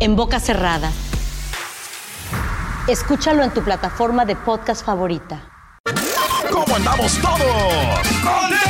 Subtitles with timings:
[0.00, 0.90] En boca cerrada.
[2.88, 5.42] Escúchalo en tu plataforma de podcast favorita.
[6.50, 8.69] ¿Cómo andamos todos?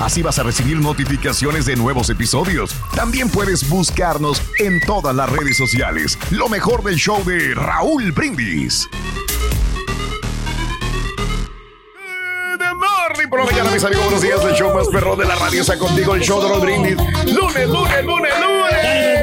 [0.00, 2.74] Así vas a recibir notificaciones de nuevos episodios.
[2.94, 6.18] También puedes buscarnos en todas las redes sociales.
[6.30, 8.88] Lo mejor del show de Raúl Brindis.
[12.74, 14.04] Morning por la mañana, mis amigos.
[14.04, 14.44] Buenos días.
[14.44, 16.14] El show más perro de la radio está contigo.
[16.14, 16.96] El show de Raúl Brindis.
[17.32, 19.14] Lunes, lunes, lunes, lunes.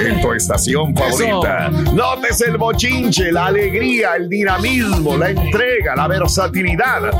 [0.00, 1.70] En tu estación favorita.
[1.70, 7.10] Notes el bochinche, la alegría, el dinamismo, la entrega, la versatilidad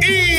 [0.00, 0.35] y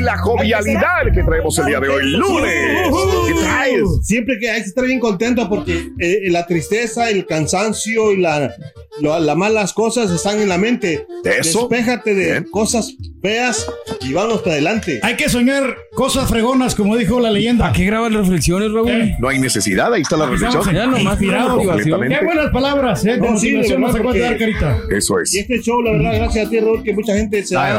[0.00, 2.88] la jovialidad que traemos el día de hoy, lunes.
[3.26, 3.82] ¿Qué traes?
[4.02, 8.54] Siempre que hay que estar bien contento porque eh, la tristeza, el cansancio y la,
[9.00, 11.06] lo- las malas cosas están en la mente.
[11.24, 11.68] Eso.
[11.68, 13.66] Despéjate de cosas feas
[14.00, 15.00] y vamos para adelante.
[15.02, 17.68] Hay que soñar cosas fregonas, como dijo la leyenda.
[17.68, 19.12] ¿A qué graban reflexiones, Raúl?
[19.18, 20.62] No hay necesidad, ahí está la reflexión.
[20.74, 21.18] Ya nomás.
[21.18, 22.18] Completamente.
[22.18, 23.12] Qué buenas palabras, ¿eh?
[23.12, 24.78] De No, sí, de motivación nos verdad, acaba de dar, Carita.
[24.96, 25.34] Eso es.
[25.34, 27.76] Y este show, la verdad, gracias a ti, Raúl, que mucha gente se ha,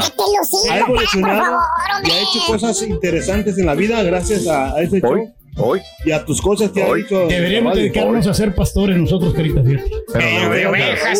[0.71, 1.57] ha evolucionado
[2.03, 5.33] y ha hecho cosas interesantes en la vida gracias a, a este show.
[5.59, 5.81] Hoy.
[6.05, 7.03] Y a tus cosas ha Hoy.
[7.03, 7.27] dicho.
[7.27, 9.89] Deberíamos dedicarnos a ser pastores nosotros, Carita, fíjate.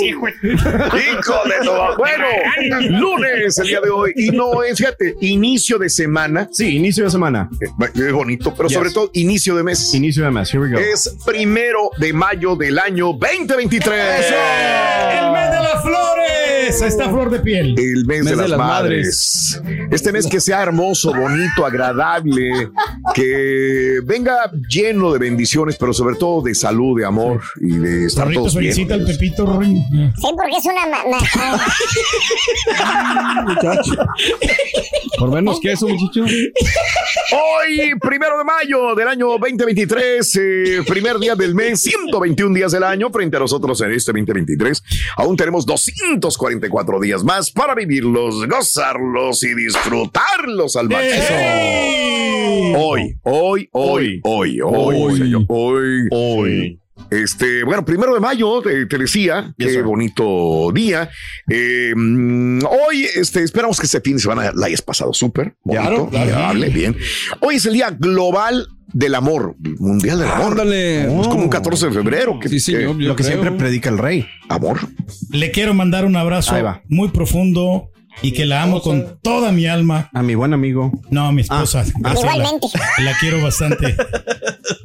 [0.10, 1.98] hijo de todo.
[1.98, 2.26] Bueno,
[2.90, 4.14] lunes el día de hoy.
[4.16, 6.48] Y no es, fíjate, inicio de semana.
[6.52, 7.50] Sí, inicio de semana.
[7.62, 8.78] Eh, Es bonito, pero Yes.
[8.78, 9.94] sobre todo inicio de mes.
[9.94, 10.50] Inicio de mes.
[10.54, 10.80] Here we go.
[10.80, 13.94] Es primero de mayo del año 2023.
[13.96, 15.84] ¡El mes de las
[16.78, 16.94] flores!
[16.94, 17.76] Está flor de piel.
[17.78, 19.62] El mes, de, las, las madres.
[19.92, 22.70] Este mes que sea hermoso, bonito, agradable,
[23.14, 28.26] que venga lleno de bendiciones, pero sobre todo de salud, de amor y de estar
[28.26, 28.74] Rorrito todos bien.
[28.74, 29.84] felicita al Pepito, Rorín.
[30.16, 30.86] Sí, porque es una
[33.44, 33.96] Muchacho.
[35.18, 36.22] Por menos que eso, muchacho.
[36.22, 42.84] Hoy, primero de mayo del año 2023, eh, primer día del mes, 121 días del
[42.84, 44.84] año frente a nosotros en este 2023.
[45.18, 45.66] Aún tenemos
[46.60, 51.38] 244 días más para vivirlos, gozarlos y disfrutarlos al máximo.
[52.78, 56.80] Hoy, hoy, hoy, hoy, hoy, señor, hoy, hoy.
[57.10, 61.10] Este, bueno, primero de mayo, te, te decía, qué bonito día.
[61.50, 66.10] Eh, mm, hoy, este, esperamos que este fin de semana la hayas pasado súper, bonito,
[66.10, 66.60] Claro, claro.
[66.72, 66.96] bien.
[67.40, 70.52] Hoy es el día global del amor, mundial del amor.
[70.52, 71.04] Ándale.
[71.22, 72.40] Es como un 14 de febrero.
[72.40, 72.98] que- Sí, señor.
[72.98, 74.26] que- Lo que siempre predica el rey.
[74.50, 74.80] amor.
[75.32, 76.56] Le quiero mandar un abrazo
[76.88, 77.92] muy profundo
[78.22, 80.10] y que la amo con toda mi alma.
[80.14, 80.92] A mi buen amigo.
[81.10, 81.86] No, a mi esposa.
[81.88, 82.36] Ah, Graciela.
[82.36, 82.68] Igualmente.
[83.04, 83.96] La quiero bastante.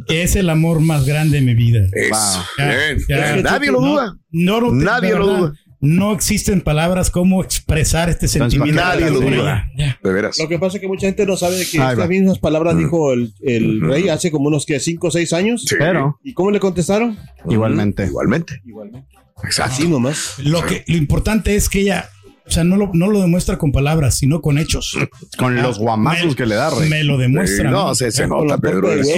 [0.08, 1.80] Es el amor más grande de mi vida.
[1.92, 2.44] Eso.
[2.58, 3.32] Ya, Bien, ya.
[3.32, 3.42] bien.
[3.42, 4.16] Nadie lo duda.
[4.30, 5.52] No, Nadie lo verdad, duda.
[5.84, 8.80] No existen palabras cómo expresar este sentimiento.
[8.80, 9.68] Nadie lo duda.
[10.02, 10.38] De veras.
[10.38, 12.08] Lo que pasa es que mucha gente no sabe que Ahí estas va.
[12.08, 15.64] mismas palabras dijo el, el rey hace como unos que 5 o 6 años.
[15.66, 17.18] Sí, Pero, ¿Y cómo le contestaron?
[17.48, 18.06] igualmente.
[18.06, 18.60] Igualmente.
[18.64, 19.08] Igualmente.
[19.44, 19.72] Exacto.
[19.74, 20.38] Así nomás.
[20.38, 22.08] Lo que lo importante es que ella
[22.46, 24.96] o sea, no lo, no lo demuestra con palabras, sino con hechos.
[25.38, 26.88] Con los guamazos Me- que le da, Rey.
[26.90, 27.56] Me lo demuestra.
[27.68, 27.94] Sí, no, ¿no?
[27.94, 28.92] se, nota, Pedro.
[28.92, 29.08] Es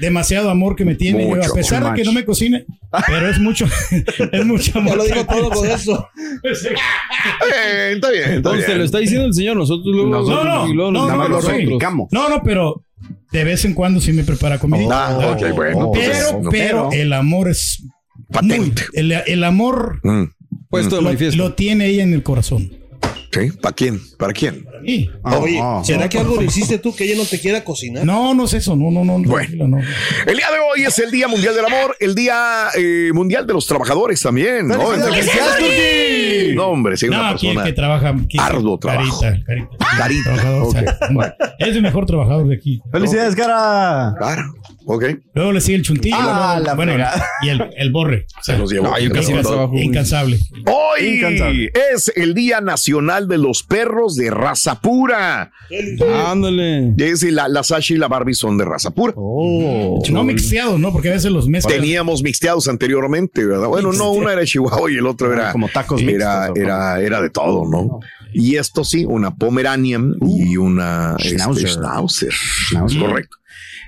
[0.00, 2.64] demasiado amor que me tiene, yo, Mucho, a pesar de que no me cocine,
[3.06, 3.66] pero es mucho,
[4.32, 4.92] es mucho amor.
[4.92, 6.08] Ya lo digo todo con eso.
[6.42, 8.78] Eh, está bien, está Entonces, bien.
[8.78, 10.10] lo está diciendo el señor, nosotros luego.
[10.10, 11.56] Nosotros- No, no, luego no, lo nosotros.
[11.58, 12.08] replicamos.
[12.12, 12.82] No, no, pero
[13.32, 15.08] de vez en cuando sí me prepara comida.
[15.08, 15.90] Ah, ok, bueno.
[15.92, 16.50] pues, pero, no.
[16.50, 17.82] pero el amor es
[18.32, 18.82] Patente.
[18.92, 20.24] muy- el, el amor Mm,
[20.80, 21.36] Puesto de lo, manifiesto.
[21.42, 22.70] lo tiene ella en el corazón.
[23.32, 23.50] ¿Sí?
[23.60, 24.00] ¿Para quién?
[24.16, 24.64] ¿Para quién?
[24.86, 25.82] Y- Ah, Oye, ah.
[25.84, 28.04] ¿será que algo le hiciste tú que ella no te quiera cocinar?
[28.04, 29.18] no, no es eso, no, no, no.
[29.28, 29.66] Bueno.
[29.66, 29.78] no.
[29.78, 33.52] El día de hoy es el Día Mundial del Amor, el Día eh, Mundial de
[33.54, 34.68] los Trabajadores también.
[34.68, 34.76] ¿no?
[36.54, 37.64] No, hombre, si No, una aquí el persona.
[37.64, 38.08] que trabaja.
[38.10, 39.20] aquí- arduo trabajo.
[39.20, 39.76] Carita, carita.
[39.98, 42.80] Carita, Trabajador, o sea, es el mejor trabajador de aquí.
[42.92, 44.14] ¡Felicidades, cara!
[44.16, 44.42] Claro,
[44.86, 45.04] ok.
[45.34, 46.16] Luego le sigue el chuntillo.
[46.18, 46.92] Ah, luego- la bueno,
[47.42, 48.26] y el, el borre.
[48.38, 48.88] O sea, Se los llevó.
[48.88, 48.98] No,
[49.78, 50.38] incansable.
[50.66, 51.72] Hoy Incansable.
[51.92, 55.50] es el Día Nacional de los Perros de Raza Pura.
[56.26, 56.94] Ándale.
[56.98, 59.14] Es la, la Sashi y la Barbie son de raza pura.
[59.16, 60.02] Oh.
[60.10, 60.92] No mixteados, ¿no?
[60.92, 61.80] Porque a veces los mezclan.
[61.80, 63.68] Teníamos mixteados anteriormente, ¿verdad?
[63.68, 67.00] Bueno, no, una era Chihuahua y el otro era Como tacos era, mixtos, ¿o era,
[67.00, 68.00] era de todo, ¿no?
[68.32, 71.68] Y esto sí, una Pomeranian y una este, Schnauzer.
[71.68, 72.32] Schnauzer.
[72.32, 73.00] Schnauzer.
[73.00, 73.36] Correcto.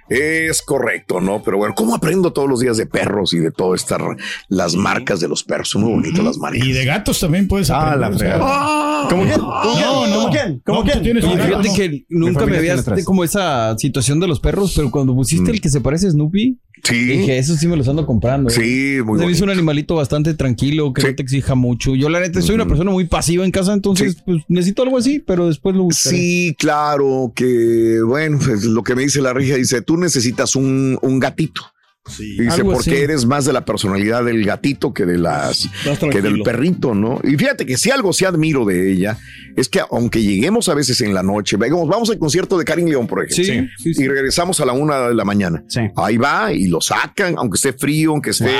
[0.08, 1.42] Es correcto, ¿no?
[1.42, 4.00] Pero bueno, ¿cómo aprendo todos los días de perros y de todas estas
[4.48, 5.70] las marcas de los perros?
[5.70, 6.64] Son muy bonitas las marcas.
[6.64, 8.00] Y de gatos también puedes Ah, aprender.
[8.00, 9.08] la o sea, fregada.
[9.08, 9.40] ¿Cómo quién?
[9.40, 9.80] ¿Cómo quién?
[9.86, 10.14] No, no.
[10.16, 10.60] ¿Cómo quién?
[10.64, 11.50] ¿Cómo No, quién?
[11.50, 15.50] gato, fíjate que nunca me habías como esa situación de los perros, pero cuando pusiste
[15.50, 18.50] el que se parece a Snoopy, Sí, dije, eso sí me los ando comprando.
[18.50, 21.08] sí, muy Se me hizo un animalito bastante tranquilo, que Sí.
[21.08, 21.94] no te exija mucho.
[21.96, 24.22] Yo, la neta, soy una persona muy pasiva en casa, entonces Sí.
[24.26, 26.16] pues, necesito algo así, pero después lo buscaré.
[26.16, 30.98] Sí, claro, que bueno, pues, lo que me dice la rija, dice, tú necesitas un,
[31.02, 31.75] un gatito.
[32.08, 32.36] Sí.
[32.38, 33.00] Dice, Algo porque así.
[33.00, 35.68] eres más de la personalidad del gatito que de las
[36.10, 37.20] que del perrito, ¿no?
[37.24, 39.18] Y fíjate que si algo sí admiro de ella
[39.56, 42.88] es que aunque lleguemos a veces en la noche, vamos, vamos al concierto de Karin
[42.88, 44.02] León, por ejemplo, Sí, sí, sí.
[44.04, 45.64] y regresamos a la una de la mañana.
[45.68, 45.80] Sí.
[45.96, 48.50] Ahí va y lo sacan, aunque esté frío, aunque esté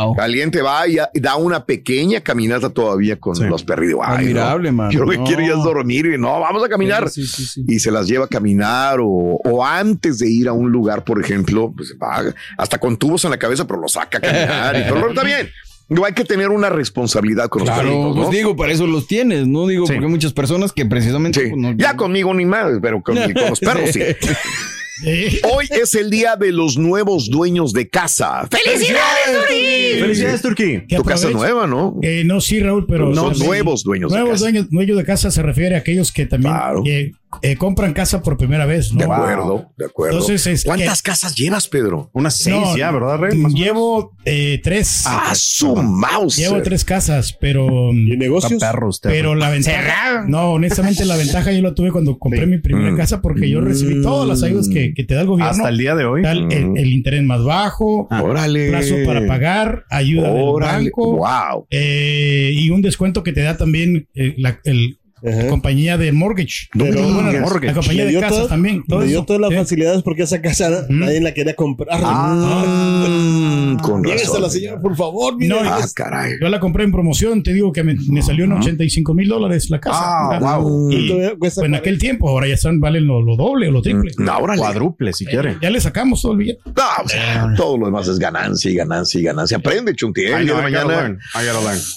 [0.00, 0.14] Wow.
[0.16, 3.44] caliente, va y, da una pequeña caminata todavía con Sí.
[3.44, 4.00] los perritos.
[4.04, 4.76] Ay, Admirable, no.
[4.76, 4.90] man.
[4.90, 5.24] Yo lo que No.
[5.24, 7.64] quiero ya es dormir y no, vamos a caminar Sí, sí, sí.
[7.68, 11.20] y se las lleva a caminar o, o antes de ir a un lugar, por
[11.22, 12.24] ejemplo, pues va
[12.58, 15.08] hasta con tubos en la cabeza, pero lo saca a caminar y todo.
[15.08, 15.50] Está bien.
[15.88, 18.32] Digo, hay que tener una responsabilidad con los Claro, perritos, pues ¿no?
[18.32, 19.66] digo, para eso los tienes, ¿no?
[19.66, 19.92] Digo, Sí.
[19.94, 21.40] porque hay muchas personas que precisamente...
[21.40, 21.46] Sí.
[21.50, 24.00] pues, no- Ya conmigo ni más, pero con, con los perros sí.
[25.50, 28.46] Hoy es el día de los nuevos dueños de casa.
[28.50, 29.98] ¡Felicidades, Turi!
[30.00, 30.80] ¡Felicidades, Turquí!
[30.94, 31.96] Tu casa nueva, ¿no?
[32.02, 33.10] Eh, no, sí, Raúl, pero.
[33.12, 34.44] También- nuevos dueños de Nuevos casa.
[34.44, 36.82] dueños, dueños de casa se refiere a aquellos que también Claro.
[36.86, 37.12] eh,
[37.42, 38.98] eh, compran casa por primera vez, ¿no?
[38.98, 40.18] De acuerdo, de acuerdo.
[40.18, 42.10] Entonces, es ¿Cuántas casas llevas, Pedro?
[42.12, 43.42] Unas seis No, ya, ¿verdad, Rey?
[43.54, 45.04] Llevo eh, tres.
[45.06, 46.36] Ah, su mouse.
[46.36, 47.92] Llevo tres casas, pero.
[47.92, 48.60] ¿Y Está negocios?
[48.60, 49.10] perro usted.
[49.10, 50.24] Pero la ventaja.
[50.26, 52.96] No, honestamente, la ventaja yo la tuve cuando compré mi primera Mm.
[52.96, 55.50] casa porque yo recibí todas las ayudas que, que te da el gobierno.
[55.52, 56.22] Hasta el día de hoy.
[56.22, 58.68] Tal, el, el interés más bajo, Órale.
[58.70, 60.84] plazo para pagar, ayuda del Órale.
[60.84, 61.66] banco Wow.
[61.70, 66.68] eh, y un descuento que te da también eh, la, el- la compañía de mortgage.
[66.72, 67.66] Pero- Bueno, la- Mortgage.
[67.66, 68.82] la compañía de casas todo- también.
[68.86, 69.26] todo Le dio eso.
[69.26, 69.56] todas las Sí.
[69.56, 72.00] facilidades porque esa casa nadie la quería comprar.
[72.00, 74.42] Mm, con razón.
[74.42, 75.36] la señora, por favor.
[75.36, 75.48] mire.
[75.54, 76.34] No, Ah, caray.
[76.40, 79.70] Yo la compré en promoción, te digo que me, me salió en 85 mil dólares
[79.70, 79.98] la casa.
[80.00, 80.90] Ah, Ah, wow.
[80.90, 84.12] Y pues en aquel tiempo, ahora ya están, valen lo, lo doble o lo triple.
[84.18, 84.58] No, órale.
[84.60, 85.56] Cuádruple, si quiere.
[85.62, 86.60] Ya le sacamos todo el billete.
[86.66, 89.56] No, o sea, todo lo demás es ganancia y ganancia y ganancia.
[89.58, 90.22] Aprende, Chunti.
[90.22, 90.44] ¿eh?
[90.44, 91.18] Learn.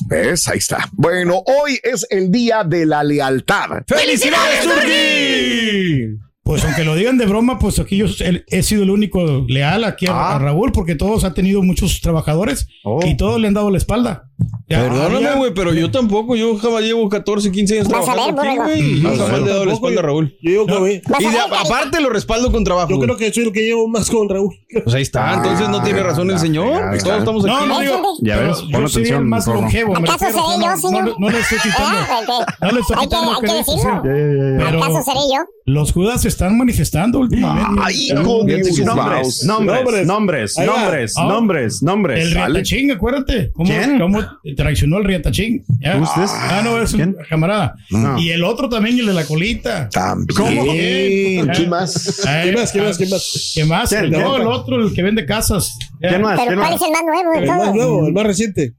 [0.08, 0.48] ¿Ves?
[0.48, 0.90] Ahí está.
[0.94, 3.84] Bueno, hoy es el día de la lealtad.
[3.88, 6.18] ¡Felicidades, Turki!
[6.44, 8.06] Pues aunque lo digan de broma, pues aquí yo
[8.48, 10.36] he sido el único leal aquí a, Ah.
[10.36, 13.00] a Raúl porque todos ha tenido muchos trabajadores Oh.
[13.06, 14.30] y todos le han dado la espalda.
[14.70, 16.36] Ya, Perdóname, güey, pero yo tampoco.
[16.36, 19.02] Yo jamás llevo 14, 15 años Vas a trabajando ver, aquí, güey.
[19.02, 20.38] Yo a jamás ver, le he dado la espalda a yo- Raúl.
[20.42, 20.80] Yo digo que, No.
[20.80, 22.90] güey, Vas Y a de- aparte lo respaldo con trabajo.
[22.90, 23.08] yo güey.
[23.08, 24.56] creo que soy el que llevo más con Raúl.
[24.84, 25.34] Pues ahí está.
[25.36, 26.82] Entonces no tiene razón el señor.
[27.04, 27.54] Todos estamos aquí.
[27.54, 28.02] No, no digo.
[28.22, 29.94] Ya ves, yo pon soy el atención, más longevo.
[29.94, 31.04] me ¿Acaso refiero, seré yo, no, señor?
[31.06, 32.34] no, no le estoy quitando.
[32.48, 32.56] Ah.
[32.62, 33.58] No le estoy Hay que, quitando hay que sí.
[33.58, 34.02] decirlo.
[34.04, 35.46] Pero ¿Acaso seré yo?
[35.66, 37.82] los judas se están manifestando últimamente.
[37.84, 38.58] Ay, hijo de.
[38.86, 40.08] Nombres, nombres, Nombres.
[40.08, 40.80] nombres, Ahí va.
[40.82, 41.24] nombres, Ah.
[41.26, 42.26] nombres, nombres.
[42.26, 43.52] El Riatachín, acuérdate.
[43.54, 44.00] ¿Cómo, ¿Quién?
[44.00, 44.20] cómo
[44.56, 45.64] traicionó el Riatachín?
[45.80, 46.02] Ya.
[46.16, 47.18] Ah, no, es un ¿Quién?
[47.30, 47.76] camarada.
[47.90, 48.18] No.
[48.20, 49.90] Y el otro también, el de la colita.
[49.90, 50.28] También.
[50.38, 50.64] ¿Cómo?
[50.72, 52.26] ¿Quién más?
[52.26, 52.72] Ay, ¿Quién más?
[52.72, 52.98] ¿Quién más?
[52.98, 53.52] ¿Quién más?
[53.56, 53.90] ¿Qué más?
[53.90, 54.04] ¿Quién?
[54.06, 54.22] El, ¿Quién?
[54.24, 55.78] no, el otro, el que vende casas.
[56.00, 56.40] ¿Quién más?
[56.40, 56.82] Pero ¿Quién ¿cuál más?
[56.82, 58.74] es el más nuevo de El más nuevo, el más reciente.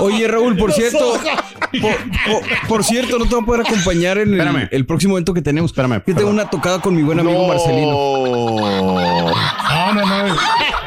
[0.00, 1.14] Oye, Raúl, por cierto,
[1.80, 4.68] por, por- por cierto, no te voy a poder acompañar en el, Espérame.
[4.70, 5.70] el próximo evento que tenemos.
[5.70, 7.90] Espérame, Yo tengo una tocada con mi buen amigo Marcelino.
[7.90, 9.30] No.
[9.30, 10.34] No, no, no.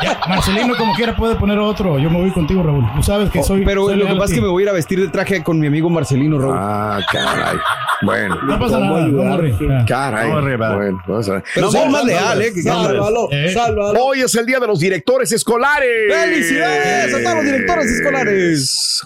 [0.04, 1.98] Ya, Marcelino como quiera puede poner otro.
[2.00, 2.86] Yo me voy contigo, Raúl.
[2.96, 3.62] Tú sabes que soy.
[3.62, 5.08] Oh, Pero soy lo que pasa es que me voy a ir a vestir de
[5.10, 6.56] traje con mi amigo Marcelino, Raúl.
[6.58, 7.58] Ah, caray.
[8.02, 8.36] Bueno.
[8.44, 9.86] No pasa nada, no.
[9.88, 10.30] Caray.
[10.30, 10.76] No, Reba.
[10.76, 11.44] Bueno, vamos a ver.
[11.56, 12.52] Pero soy más leal, ¿eh?
[12.64, 12.86] Carlos.
[12.88, 13.52] Sálvalo, Eh.
[13.54, 14.04] sálvalo.
[14.04, 16.14] Hoy es el día de los directores escolares.
[16.14, 19.02] ¡Felicidades a todos los directores escolares!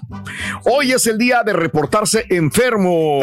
[0.65, 3.19] Hoy es el día de reportarse enfermo.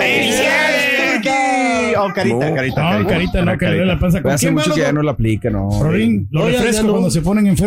[1.96, 2.54] Oh, carita, No.
[2.54, 3.08] carita, No, carita.
[3.08, 4.20] carita, no, que le la panza.
[4.22, 5.68] ¿Con Hace mucho que ya no la aplica, no.
[5.70, 6.90] No, refrescos ya no.
[6.92, 7.63] cuando se ponen enfermos.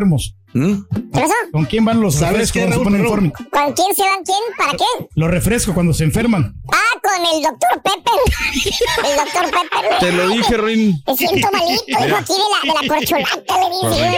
[0.53, 0.73] ¿Mm?
[0.93, 1.33] ¿Qué pasó?
[1.51, 2.83] ¿Con quién van los ¿Sabes refrescos qué, cuando se Raúl?
[2.85, 3.19] ponen Raúl?
[3.25, 3.49] enfermos?
[3.51, 4.23] ¿Con quién se van?
[4.23, 4.37] ¿Quién?
[4.57, 5.07] ¿Para qué?
[5.15, 6.55] Los refrescos cuando se enferman.
[6.71, 9.09] Ah, con el doctor Pepper.
[9.09, 9.99] El doctor Pepper.
[9.99, 11.01] Te lo dije, Rin.
[11.05, 14.17] Me siento malito, dijo aquí de la, de la corcholata, le dice.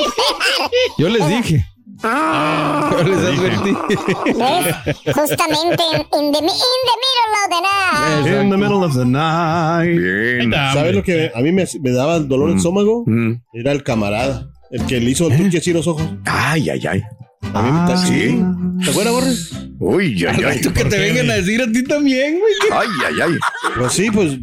[0.97, 1.65] Yo les dije.
[2.01, 3.77] Yo les advertí.
[4.25, 5.15] ¿Ves?
[5.15, 5.83] Justamente
[6.13, 6.51] en in the, in
[6.87, 8.43] the middle of the night.
[8.43, 9.97] In the middle of the night.
[9.99, 10.51] Bien.
[10.73, 13.03] ¿Sabes lo que a mí me, me daba dolor de estómago?
[13.05, 13.41] Mm.
[13.53, 14.47] Era el camarada.
[14.71, 16.03] El que le hizo el así los ojos.
[16.25, 17.01] Ay, ay, ay.
[17.53, 18.39] A mí me- sí.
[18.83, 19.31] ¿Te acuerdas, Borre?
[19.79, 20.61] Uy, ay, ay.
[20.61, 22.53] Tú que te vengan a decir a ti también, güey.
[22.71, 23.37] Ay, ay, ay.
[23.77, 24.33] Pues sí, pues.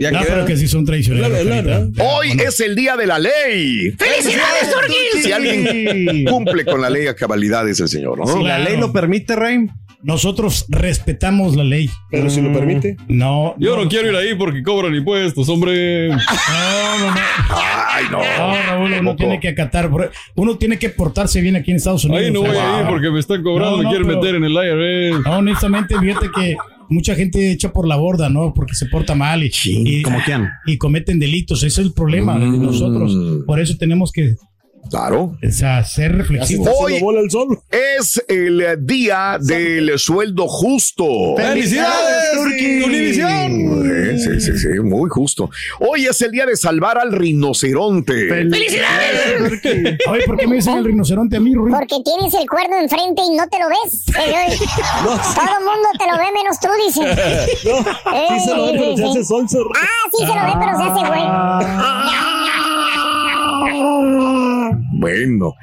[0.00, 0.28] Ya No, queda.
[0.34, 1.30] pero que sí son traicioneros.
[1.30, 2.04] La- la- carita.
[2.04, 3.92] Hoy es el día de la ley.
[3.98, 5.22] ¡Felicidades, Turquín!
[5.22, 8.26] Si alguien cumple con la ley a cabalidad es el señor, ¿no?
[8.26, 9.66] Si la ley lo permite, Rey.
[10.02, 11.90] Nosotros respetamos la ley.
[12.10, 12.96] Pero si lo permite.
[13.08, 13.54] No.
[13.58, 16.08] Yo no quiero ir ahí porque cobran impuestos, hombre.
[16.08, 17.20] No, no, no.
[17.92, 18.18] Ay, no.
[18.18, 19.90] No, Raúl, uno tiene que acatar.
[20.36, 22.24] uno tiene que portarse bien aquí en Estados Unidos.
[22.24, 24.06] Ahí no voy O sea, a ir porque me están cobrando, No, me no, quieren
[24.08, 25.20] pero- meter en el IRS.
[25.24, 26.56] No, honestamente, fíjate que
[26.88, 28.54] mucha gente echa por la borda, ¿no?
[28.54, 31.58] Porque se porta mal y cometen delitos.
[31.62, 32.62] Ese es el problema de Mm.
[32.62, 33.44] nosotros.
[33.46, 34.36] Por eso tenemos que
[34.90, 35.36] Claro.
[35.42, 36.68] o sea, ser Ya se reflexivos.
[36.68, 37.58] está Hoy- el sol.
[37.70, 41.04] Es el día del sueldo justo.
[41.36, 42.82] ¡Felicidades, Turquín!
[42.84, 44.18] Univisión!
[44.18, 45.48] Sí, sí, sí, muy justo.
[45.80, 48.30] Hoy es el día de salvar al rinoceronte.
[50.10, 51.70] Oye, ¿por qué me dicen el rinoceronte a mí, Rui?
[51.72, 54.04] Porque tienes el cuerno enfrente y no te lo ves.
[54.08, 54.56] Eh, eh,
[55.34, 57.00] Todo el mundo te lo ve menos tú, dice.
[57.70, 57.76] No,
[58.38, 59.58] sí se lo ve, pero se hace sonso.
[59.76, 61.24] Ah, sí se lo ve, pero se hace güey.
[65.00, 65.54] Bueno,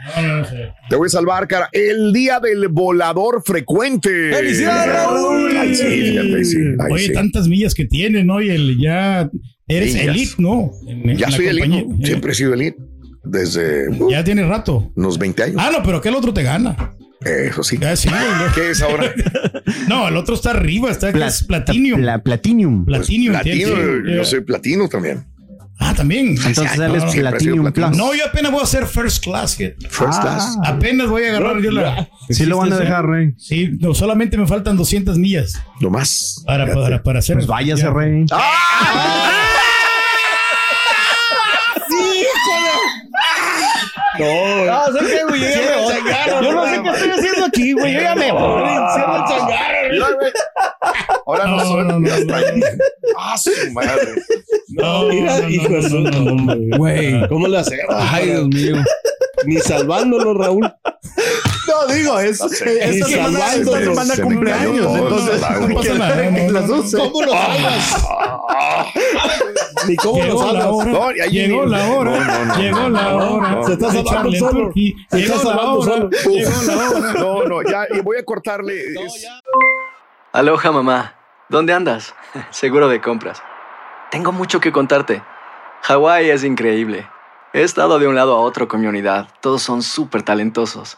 [0.89, 1.69] te voy a salvar, cara.
[1.71, 4.09] El día del volador frecuente.
[4.33, 5.55] ¡Felicidades, Raúl!
[5.57, 6.57] Ay, sí, fíjate, sí.
[6.79, 7.13] Ay, Oye, sí.
[7.13, 8.41] tantas millas que tiene, ¿no?
[8.41, 9.29] Y el, ya
[9.67, 10.07] eres Millas.
[10.15, 10.71] elite, ¿no?
[10.87, 11.61] En- en Ya la soy elite.
[11.69, 11.85] compañía.
[11.99, 12.05] ¿no?
[12.05, 12.77] Siempre he sido elite.
[13.23, 14.91] Desde uh, Ya tiene rato.
[14.95, 15.55] unos 20 años.
[15.59, 16.95] Ah, no, pero que el otro te gana.
[17.25, 17.77] Eso sí.
[17.79, 18.53] Ya, sí, güey, no.
[18.55, 19.11] ¿Qué es ahora?
[19.89, 21.99] No, el otro está arriba, está que es Platinum.
[22.01, 22.85] La Platinum.
[22.85, 23.33] Platinum.
[23.33, 23.73] Platino.
[23.73, 25.25] tiene- Yo soy platino también.
[25.79, 26.29] Ah, también.
[26.29, 27.71] Entonces él no, es Platinum.
[27.71, 27.91] Plus.
[27.97, 29.55] No, yo apenas voy a hacer first class.
[29.55, 30.57] First class.
[30.65, 32.09] Apenas voy a agarrar yo la.
[32.29, 33.33] Sí lo van a dejar, Rey.
[33.37, 36.43] Sí, no, solamente me faltan 200 millas No más.
[36.45, 37.35] para, para, para hacer.
[37.35, 37.89] Pues váyase, ya.
[37.91, 38.25] Rey.
[44.19, 45.41] No, Ah, ¿sabes qué, güey?
[45.41, 47.93] Yo no sé qué estoy haciendo aquí, güey.
[47.93, 48.63] Yo ya me voy.
[49.91, 50.31] Mira, güey.
[51.25, 52.47] Ahora no, No, no, no, ya está no.
[52.47, 52.61] ahí.
[53.17, 54.15] Ah, su madre.
[54.69, 56.23] No, mira, no, hijo de no, su no, no, no.
[56.35, 56.77] nombre.
[56.77, 57.27] Güey.
[57.27, 57.95] ¿Cómo le hacemos?
[57.97, 58.75] Ay, Dios mío.
[59.45, 60.71] Ni salvándolo, Raúl.
[61.67, 64.95] No, digo, es, esta semana, esta semana cumpleaños.
[64.95, 66.15] Entonces, no No pasa nada.
[66.15, 66.75] no, que no, las no.
[66.77, 66.97] use.
[66.97, 68.07] ¿Cómo lo salvas?
[69.87, 70.65] Ni cómo lo Llegó la salvas.
[70.67, 70.85] hora.
[70.91, 72.55] No, ahí Llegó la hora.
[72.57, 73.51] Llegó la hora.
[73.51, 73.63] no.
[73.63, 74.71] Se está salvando solo.
[74.73, 76.09] Se está salvando solo.
[76.09, 77.13] Llegó la hora.
[77.13, 78.75] No, no, ya y voy a cortarle.
[79.05, 79.27] Es-
[80.33, 81.15] Aloha mamá,
[81.49, 82.13] ¿dónde andas?
[82.51, 83.41] Seguro de compras.
[84.11, 85.21] Tengo mucho que contarte.
[85.83, 87.07] Hawái es increíble.
[87.53, 89.29] He estado de un lado a otro con mi unidad.
[89.41, 90.97] Todos son súper talentosos.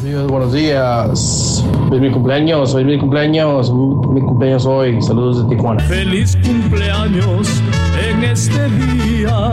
[0.00, 1.64] Buenos días.
[1.92, 5.02] Es mi cumpleaños, hoy es mi cumpleaños, mi cumpleaños hoy.
[5.02, 5.82] Saludos de Tijuana.
[5.84, 7.62] Feliz cumpleaños
[8.00, 9.52] en en este día.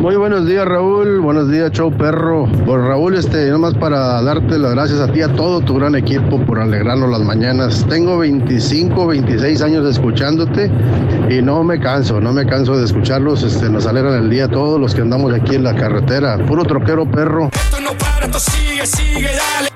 [0.00, 1.20] Muy buenos días, Raúl.
[1.20, 2.46] Buenos días, show perro.
[2.64, 6.38] Pues Raúl, este, nomás para darte las gracias a ti, a todo tu gran equipo
[6.40, 7.86] por alegrarnos las mañanas.
[7.88, 10.70] Tengo 25, 26 años escuchándote
[11.30, 13.42] y no me canso, no me canso de escucharlos.
[13.42, 16.38] Este, nos alegran el día todos los que andamos aquí en la carretera.
[16.46, 17.50] Puro troquero perro.
[17.52, 19.68] Esto no para, esto sigue, sigue, dale.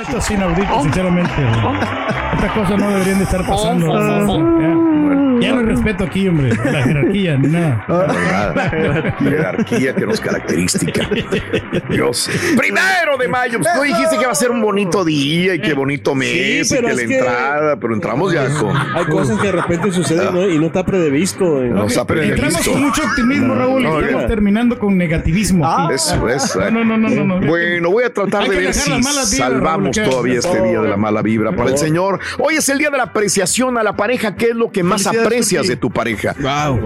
[0.00, 1.32] Esto es inaudito, sinceramente.
[2.34, 4.93] Estas cosas no deberían de estar pasando.
[5.44, 6.50] Ya no hay respeto aquí, hombre.
[6.64, 7.84] La jerarquía, ni nada.
[8.54, 11.08] La jerarquía que nos característica.
[11.88, 12.30] Dios.
[12.56, 13.58] Primero de mayo.
[13.60, 16.74] Pues, tú dijiste que va a ser un bonito día y qué bonito mes y
[16.74, 18.76] pero que es la que- entrada, pero entramos ya con.
[18.76, 20.48] Hay cosas que de repente suceden ¿no?
[20.48, 21.62] y no está previsto.
[21.62, 21.68] eh.
[21.68, 22.34] No está previsto.
[22.34, 23.80] Entramos con mucho optimismo, Raúl.
[23.80, 24.28] y No, estamos ya.
[24.28, 25.66] terminando con negativismo.
[25.66, 25.94] aquí.
[25.94, 26.56] Eso es.
[26.56, 26.70] eh.
[26.70, 27.46] No, no, no, no, no.
[27.46, 30.38] Bueno, voy a tratar de que ver si las malas vibras, salvamos Raúl, que- todavía
[30.38, 32.18] este día de la mala vibra para el Señor.
[32.38, 34.34] Hoy es el día de la apreciación a la pareja.
[34.36, 36.34] ¿Qué es lo que más Felicidades, aprecias de tu pareja?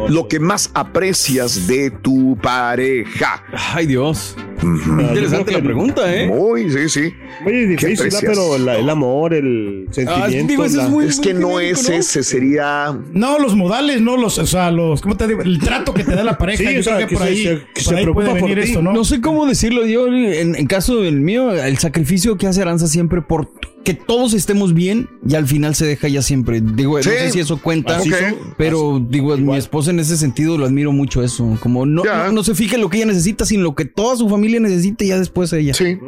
[0.09, 3.45] Lo que más aprecias de tu pareja.
[3.75, 4.37] Ay, Dios.
[4.63, 6.27] Interesante la pregunta, ¿eh?
[6.29, 7.01] Muy, sí, sí.
[7.43, 8.23] Muy ¿Qué difícil, aprecias?
[8.27, 10.47] pero la- el amor, el sentimiento.
[10.49, 12.97] digo, eso es la- muy- Es que no es ese, sería.
[13.13, 15.43] No, los modales, no los, o sea, los, ¿cómo te digo?
[15.43, 16.65] El trato que te da la pareja.
[16.69, 18.03] Sí, yo o sea, creo que que por se- ahí, se- que por se ahí
[18.05, 18.71] preocupa puede por venir ti.
[18.71, 18.93] esto, ¿no?
[18.93, 19.87] No sé cómo decirlo.
[19.87, 23.51] Yo, en, en caso del mío, el sacrificio que hace Aranza siempre por
[23.85, 26.61] que todos estemos bien y al final se deja ya siempre.
[26.61, 27.09] Digo, Sí.
[27.09, 28.35] no sé si eso cuenta, Así son.
[28.59, 31.57] pero digo, mi esposa en ese sentido lo admiro mucho eso.
[31.63, 34.17] Como no, no, no se fija en lo que ella necesita, sino lo que toda
[34.17, 35.75] su familia necesita y ya después ella.
[35.75, 35.99] Sí.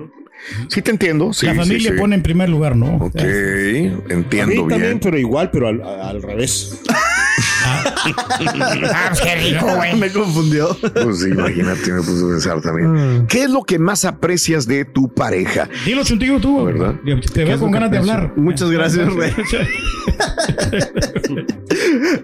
[0.68, 1.32] Sí, te entiendo.
[1.34, 1.98] Sí, la familia sí.
[1.98, 2.96] pone en primer lugar, ¿no?
[2.96, 5.00] Ok, A mí entiendo también, bien.
[5.00, 6.80] pero igual, pero al, al revés.
[7.62, 7.89] Ah,
[9.22, 9.96] qué rico, güey.
[9.96, 10.76] Me confundió.
[10.80, 13.26] Pues imagínate, me puse a pensar también.
[13.26, 15.68] ¿Qué es lo que más aprecias de tu pareja?
[15.84, 16.64] Dilo, chuntillo, tú.
[16.64, 16.94] ¿Verdad?
[17.32, 18.32] Te veo con ganas de hablar.
[18.36, 19.30] Muchas gracias, Rey.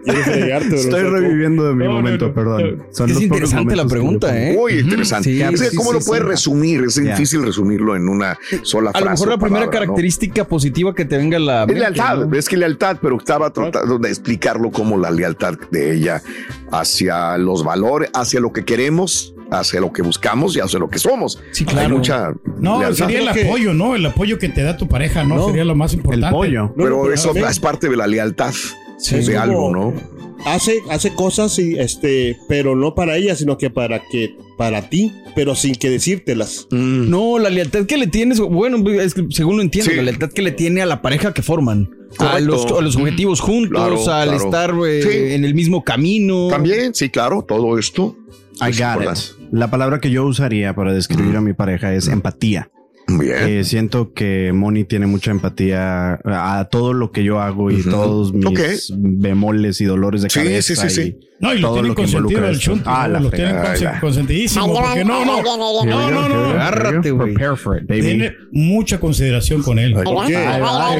[0.06, 2.34] Estoy reviviendo de mi No, no, momento, no.
[2.34, 2.82] perdón.
[2.90, 4.54] Son Es interesante la pregunta, ¿eh?
[4.56, 5.30] Muy interesante.
[5.30, 6.28] Sí, ¿Cómo sí, lo puedes sí.
[6.30, 6.84] resumir?
[6.84, 9.04] Es difícil resumirlo en una sola A frase.
[9.04, 12.36] lo mejor la primera característica positiva que te venga a la Es lealtad, ¿no?
[12.36, 16.22] es que lealtad, pero estaba tratando de explicarlo como la lealtad de ella
[16.70, 20.98] hacia los valores, hacia lo que queremos, hacia lo que buscamos y hacia lo que
[20.98, 21.40] somos.
[21.52, 21.96] Sí, Hay claro.
[21.96, 23.06] mucha No, lealtad.
[23.06, 23.94] sería el que- apoyo, ¿no?
[23.94, 25.46] El apoyo que te da tu pareja, ¿no?
[25.46, 26.26] Sería lo más importante.
[26.26, 26.62] El pollo.
[26.62, 28.52] No, Pero no, eso es parte de la lealtad
[28.98, 30.15] es de como- algo, ¿no?
[30.44, 35.12] Hace, hace cosas, y, este, pero no para ella, sino que para que para ti,
[35.34, 36.66] pero sin que decírtelas.
[36.70, 37.10] Mm.
[37.10, 39.96] No, la lealtad que le tienes, bueno, es que según lo entiendo, Sí.
[39.96, 41.90] la lealtad que le tiene a la pareja que forman.
[42.18, 44.44] A los, a los objetivos juntos, Claro, al claro.
[44.44, 45.34] estar eh, Sí.
[45.34, 46.48] en el mismo camino.
[46.48, 48.16] También, sí, claro, todo esto.
[48.60, 49.18] I got it.
[49.52, 52.70] La palabra que yo usaría para describir a mi pareja es empatía.
[53.08, 53.36] Bien.
[53.48, 58.32] Eh, siento que Moni tiene mucha empatía a todo lo que yo hago y todos
[58.34, 60.74] mis bemoles y dolores de Sí, cabeza.
[60.74, 61.18] sí, sí, sí.
[61.38, 62.88] No, y lo todo tienen consentido el chunto.
[62.90, 63.56] Ah, la lo tienen
[64.00, 64.72] consentidísimo.
[64.72, 65.42] Porque no, no.
[65.42, 66.50] No, no, no.
[66.50, 67.34] Agárrate, güey.
[67.34, 68.02] Prepare for it, baby.
[68.02, 69.94] Tiene mucha consideración con él.
[69.96, 70.98] Ahí va, ahí va, ahí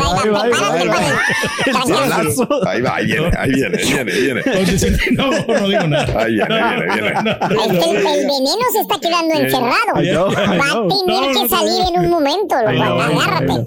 [2.82, 4.42] va, va, viene, ahí viene, viene, viene.
[5.12, 6.22] No, no digo nada.
[6.22, 7.10] Ahí viene, viene, viene.
[7.10, 9.94] Es que el, veneno se está quedando encerrado.
[9.94, 12.54] Va a tener que salir en un momento.
[12.56, 13.64] Agárrate.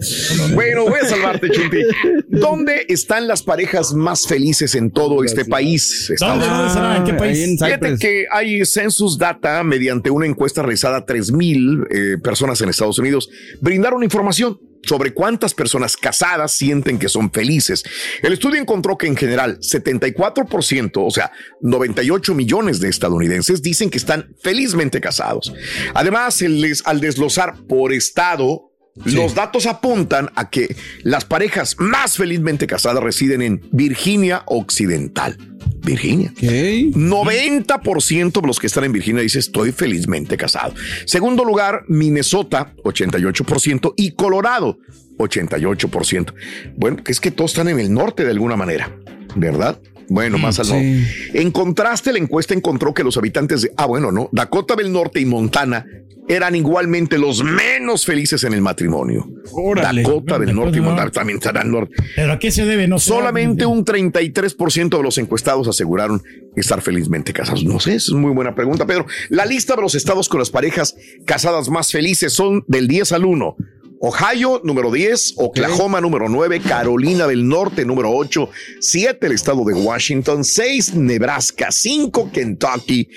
[0.53, 1.82] Bueno, voy a salvarte, Chunti.
[2.27, 6.12] ¿Dónde están las parejas más felices en todo este país?
[6.19, 6.98] ¿Dónde, Estados dónde será?
[6.98, 7.39] ¿En qué país?
[7.39, 12.69] en Fíjate que hay Census Data, mediante una encuesta realizada a 3.000 eh, personas en
[12.69, 13.30] Estados Unidos,
[13.62, 17.84] brindaron información sobre cuántas personas casadas sienten que son felices.
[18.22, 23.98] El estudio encontró que en general 74%, o sea, 98 millones de estadounidenses dicen que
[23.98, 25.54] están felizmente casados.
[25.93, 26.43] Además,
[26.86, 28.69] al desglosar por estado,
[29.06, 35.38] los datos apuntan a que las parejas más felizmente casadas residen en Virginia Occidental.
[35.84, 36.34] Virginia.
[36.34, 40.74] 90% de los que están en Virginia dice estoy felizmente casado.
[41.06, 44.78] Segundo lugar, Minnesota, 88% y Colorado,
[45.18, 46.34] 88%.
[46.76, 48.96] Bueno, que es que todos están en el norte de alguna manera,
[49.36, 49.80] ¿verdad?
[50.10, 50.72] Bueno, más al sí.
[50.72, 51.08] norte.
[51.34, 55.19] En contraste, la encuesta encontró que los habitantes de, ah, bueno, no, Dakota del Norte
[55.19, 55.86] y Montana
[56.30, 59.28] eran igualmente los menos felices en el matrimonio.
[59.52, 60.04] Órale.
[60.04, 61.95] Dakota del Norte y del Montana también están al norte.
[62.15, 62.88] ¿Pero a qué se debe?
[62.88, 63.00] No.
[63.00, 66.22] Solamente un 33% de los encuestados aseguraron
[66.56, 67.63] estar felizmente casados.
[67.65, 69.08] No sé, es muy buena pregunta, Pedro.
[69.30, 70.95] La lista de los estados con las parejas
[71.26, 73.56] casadas más felices son del 10 al 1.
[74.01, 79.73] Ohio, número 10, Oklahoma, número 9, Carolina del Norte, número 8, 7, el estado de
[79.73, 83.09] Washington, 6, Nebraska, 5, Kentucky,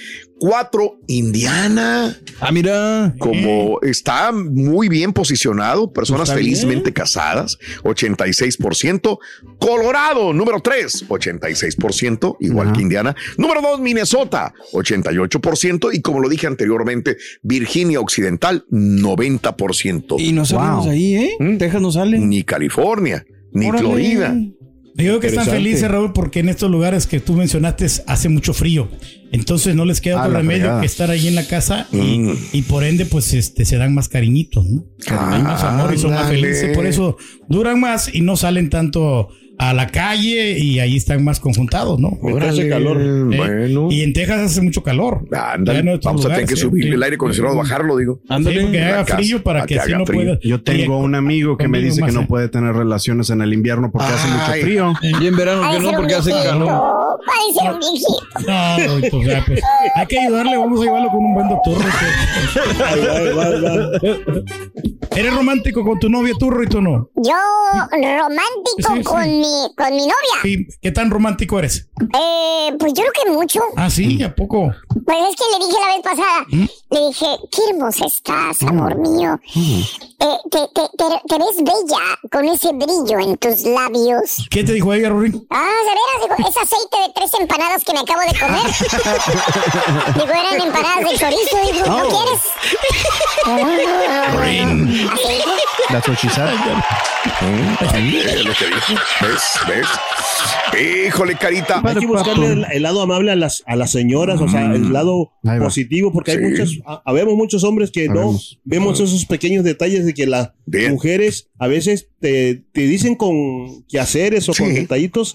[0.42, 2.18] cuatro, Indiana.
[2.40, 3.14] Ah, mira.
[3.20, 9.20] Como está muy bien posicionado, personas Está felizmente casadas, 86%.
[9.61, 13.14] Colorado, número 3, 86%, igual que Indiana.
[13.38, 15.90] Número 2, Minnesota, 88%.
[15.92, 20.16] Y como lo dije anteriormente, Virginia Occidental, 90%.
[20.18, 21.37] Y no salimos ahí, ¿eh?
[21.57, 22.18] Texas no sale.
[22.18, 23.85] Ni California, ni Órale.
[23.87, 24.35] Florida.
[24.35, 28.52] Yo creo que están felices, Raúl, porque en estos lugares que tú mencionaste hace mucho
[28.52, 28.88] frío.
[29.32, 30.80] Entonces no les queda Ah, otro remedio fregada.
[30.80, 32.36] que estar ahí en la casa y, Mm.
[32.52, 34.84] y por ende, pues este, se dan más cariñitos, ¿no?
[35.08, 36.76] Hay más amor y son más felices.
[36.76, 37.16] Por eso
[37.48, 42.08] duran más y no salen tanto a la calle y ahí están más conjuntados, ¿no?
[42.20, 42.98] Órale, hace calor.
[43.00, 43.36] ¿eh?
[43.36, 43.88] bueno.
[43.92, 45.24] Y en Texas hace mucho calor.
[45.30, 46.90] Ándale, vamos a tener que sí, subir sí.
[46.90, 48.20] el aire acondicionado, bajarlo, digo.
[48.28, 51.56] Ándale, Sí, porque haga frío para que así haga no pueda- Yo tengo un amigo
[51.56, 54.92] que me dice que no puede tener relaciones en el invierno porque hace mucho frío.
[55.22, 57.01] Y en verano que no, porque hace calor.
[57.27, 58.22] Parece un viejito.
[58.46, 59.61] No, pues, o sea, pues,
[59.94, 61.77] hay que ayudarle, vamos a llevarlo con un buen doctor.
[65.14, 67.09] ¿Eres romántico con tu novia, tú, y tú no?
[67.16, 67.35] Yo
[67.92, 69.03] romántico Sí, sí.
[69.03, 70.14] con mi con mi novia.
[70.42, 71.88] Sí, ¿Qué tan romántico eres?
[72.01, 73.61] Eh, pues yo creo que mucho.
[73.77, 74.72] Ah, sí, ¿a poco?
[75.05, 76.46] Pues es que le dije la vez pasada,
[76.90, 79.38] le dije, qué hermosa estás, amor mío.
[80.24, 81.98] Eh, te, te, te, te ves bella
[82.30, 84.46] con ese brillo en tus labios.
[84.50, 85.32] ¿Qué te dijo ella, Rory?
[85.50, 88.62] Ah, de veras, dijo, es aceite de tres empanadas que me acabo de comer.
[90.14, 92.08] digo, eran empanadas de chorizo, digo, ¿no Oh.
[92.08, 92.40] quieres?
[95.26, 95.50] Dijo.
[95.88, 96.54] That's what she said.
[97.40, 97.76] Mm.
[99.20, 99.42] ¿Ves?
[99.68, 99.87] ¿Ves?
[101.06, 101.82] Híjole, carita.
[101.85, 104.92] Hay que buscarle el, el lado amable a las, a las señoras, o sea, el
[104.92, 105.64] lado Ahí va.
[105.66, 106.44] positivo, porque hay Sí.
[106.44, 108.58] muchas, ha- habemos muchos hombres que no Habemos.
[108.64, 110.92] vemos esos pequeños detalles de que las Bien.
[110.92, 115.35] mujeres a veces te, te dicen con quehaceres o con detallitos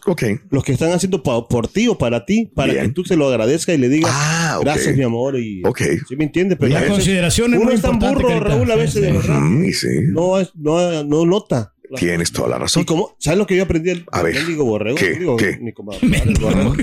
[0.49, 2.85] los que están haciendo pa- por ti o para ti, para Bien.
[2.87, 5.39] que tú se lo agradezcas y le digas Ah, gracias, mi amor.
[5.39, 5.81] Y, Ok.
[6.07, 6.57] ¿Sí me entiendes?
[6.59, 8.39] Pero La consideración es uno muy es tan burro.
[8.39, 9.39] Raúl, a veces, de verdad.
[9.73, 9.87] Sí.
[10.11, 11.73] No, es- no, no nota.
[11.95, 12.83] Tienes toda la Y razón.
[12.83, 14.97] como, ¿sabes lo que yo aprendí del A ver, mendigo borrego?
[14.97, 15.11] ¿qué?
[15.15, 15.57] Digo, ¿Qué?
[15.61, 16.75] mi comadre, el borrego.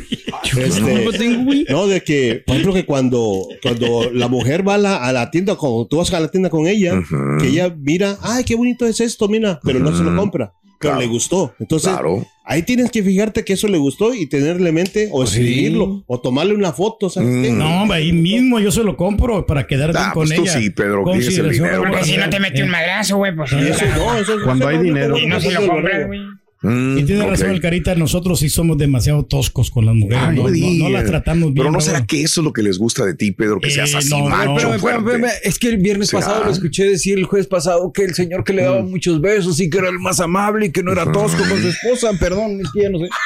[0.56, 5.12] Este, no, de que, por ejemplo, que cuando, cuando la mujer va a la, a
[5.12, 7.00] la tienda, cuando tú vas a la tienda con ella,
[7.40, 10.74] que ella mira, ay, qué bonito es esto, mira, pero no se lo compra, pero
[10.78, 11.00] Claro.
[11.00, 11.54] le gustó.
[11.60, 12.26] Entonces, Claro.
[12.44, 15.40] Ahí tienes que fijarte que eso le gustó y tenerle en mente, o sí.
[15.40, 17.50] escribirlo, o tomarle una foto, ¿sabes qué?
[17.50, 17.58] Mm.
[17.58, 20.42] No, hombre, ahí mismo yo se lo compro para quedar bien Ah, con pues tú
[20.42, 20.52] ella.
[20.52, 21.82] sí, Pedro, tienes el dinero.
[21.88, 23.50] Porque si no te eh, mete un madrazo, güey, pues.
[23.52, 25.18] Y eso, no, eso- Cuando eso hay no, dinero.
[25.18, 26.20] Y no se lo compras, güey.
[26.64, 30.22] Mm, Y tiene razón el Carita, nosotros sí somos demasiado toscos con las mujeres.
[30.28, 31.56] Ay, no, no no- no las tratamos bien.
[31.56, 33.72] Pero no será que eso es lo que les gusta de ti, Pedro, que Eh,
[33.72, 35.26] seas así no, macho, no.
[35.42, 36.22] Es que el viernes ¿Será?
[36.24, 39.60] pasado lo escuché decir el jueves pasado que el señor que le daba muchos besos
[39.60, 42.10] y que era el más amable y que no era tosco con su esposa.
[42.18, 43.08] Perdón, es que ya no sé.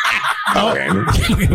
[0.51, 1.05] Ah, bueno.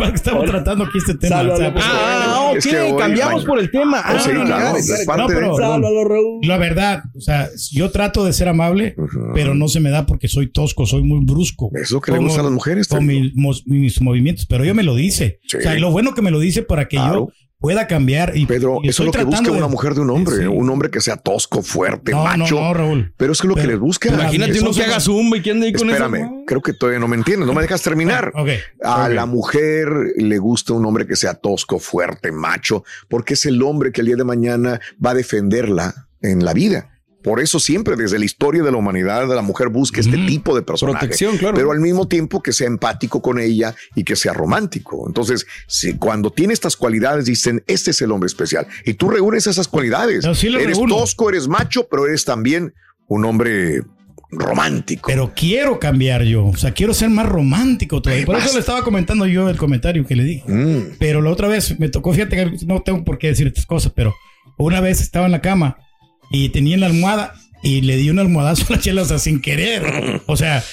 [0.14, 1.40] Estamos tratando aquí este tema.
[1.42, 1.74] O sea.
[1.78, 4.04] Ah, ok, Es que hoy- cambiamos por el tema.
[4.08, 6.38] Oh, sí, Ah, claro, No, pero-.
[6.44, 8.94] La verdad, o sea, yo trato de ser amable,
[9.34, 11.70] pero no se me da porque soy tosco, soy muy brusco.
[11.74, 13.32] Es lo que le Como- gusta a las mujeres, Con mi-
[13.66, 15.40] mis movimientos, pero ella me lo dice.
[15.46, 15.56] Sí.
[15.58, 17.28] O sea, lo bueno que me lo dice para que Claro.
[17.28, 18.36] yo pueda cambiar.
[18.36, 20.42] Y, Pedro, y eso es lo que busca una de- mujer de un hombre, Sí.
[20.44, 22.54] un hombre que sea tosco, fuerte, No, macho.
[22.60, 23.14] no, Raúl.
[23.16, 24.08] Pero es que lo que les busca.
[24.10, 26.04] Imagínate uno que haga zumba y que ande ahí con eso.
[26.04, 28.32] Espérame, creo que todavía no me entiendes, no me dejas terminar.
[28.34, 28.50] Ok.
[28.82, 33.62] A la mujer le gusta un hombre que sea tosco, fuerte, macho, porque es el
[33.62, 36.90] hombre que el día de mañana va a defenderla en la vida.
[37.24, 40.60] Por eso siempre desde la historia de la humanidad la mujer busca este tipo de
[40.60, 40.98] personaje.
[40.98, 41.56] Protección, claro.
[41.56, 45.04] Pero al mismo tiempo que sea empático con ella y que sea romántico.
[45.06, 48.66] Entonces, si cuando tiene estas cualidades dicen, este es el hombre especial.
[48.84, 50.26] Y tú reúnes esas cualidades.
[50.34, 50.96] Sí eres reúno.
[50.96, 52.74] tosco, eres macho, pero eres también
[53.08, 53.80] un hombre
[54.30, 55.06] romántico.
[55.06, 58.26] Pero quiero cambiar yo, o sea, quiero ser más romántico todavía.
[58.26, 60.44] Por eso le estaba comentando yo el comentario que le dije.
[60.46, 60.96] Mm.
[60.98, 63.92] Pero la otra vez me tocó, fíjate que no tengo por qué decir estas cosas,
[63.96, 64.14] pero
[64.58, 65.78] una vez estaba en la cama
[66.34, 70.20] y tenía en la almohada y le di un almohadazo a la chela, sin querer.
[70.26, 70.64] O sea,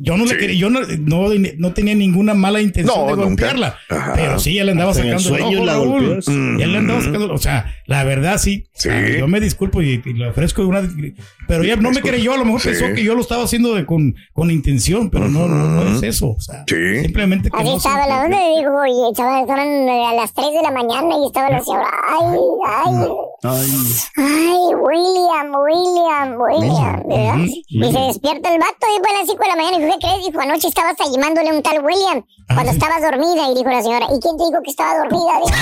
[0.00, 1.28] yo no le quería, yo no, no,
[1.58, 3.76] no tenía ninguna mala intención No, de golpearla.
[4.14, 6.20] Pero sí, ya le andaba el sacando el sueño ojo, la Raúl.
[6.58, 8.64] Ya le andaba sacando, o sea, la verdad sí.
[8.74, 8.88] Sí.
[8.88, 10.82] Sea, Yo me disculpo y, y le ofrezco una.
[11.48, 12.68] Pero ella no me creyó, a lo mejor Sí.
[12.70, 16.02] pensó que yo lo estaba haciendo de, con, con intención, pero no, no, no es
[16.02, 16.30] eso.
[16.30, 17.00] O sea, Sí.
[17.02, 21.14] simplemente que no estaba la onda, y estaban, estaban a las 3 de la mañana
[21.22, 23.64] y estaba la señora, ay, ay,
[24.16, 27.46] ay, William, William, William, ¿verdad?
[27.68, 29.98] Y se despierta el vato y fue a las 5 de la mañana y ¿qué
[30.00, 30.26] crees?
[30.26, 33.82] Dijo, anoche estabas ahí llamándole a un tal William cuando estabas dormida y dijo la
[33.82, 35.40] señora, ¿y quién te dijo que estaba dormida?
[35.44, 35.56] Dijo,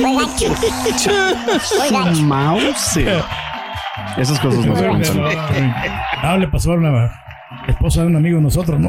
[0.00, 0.54] fue gacho.
[1.60, 2.22] Fue gacho.
[2.22, 2.96] Mouse.
[4.16, 5.22] Esas cosas no se no, piensan.
[6.22, 7.25] no, le pasó una.
[7.68, 8.88] Esposa de un amigo de nosotros, ¿no?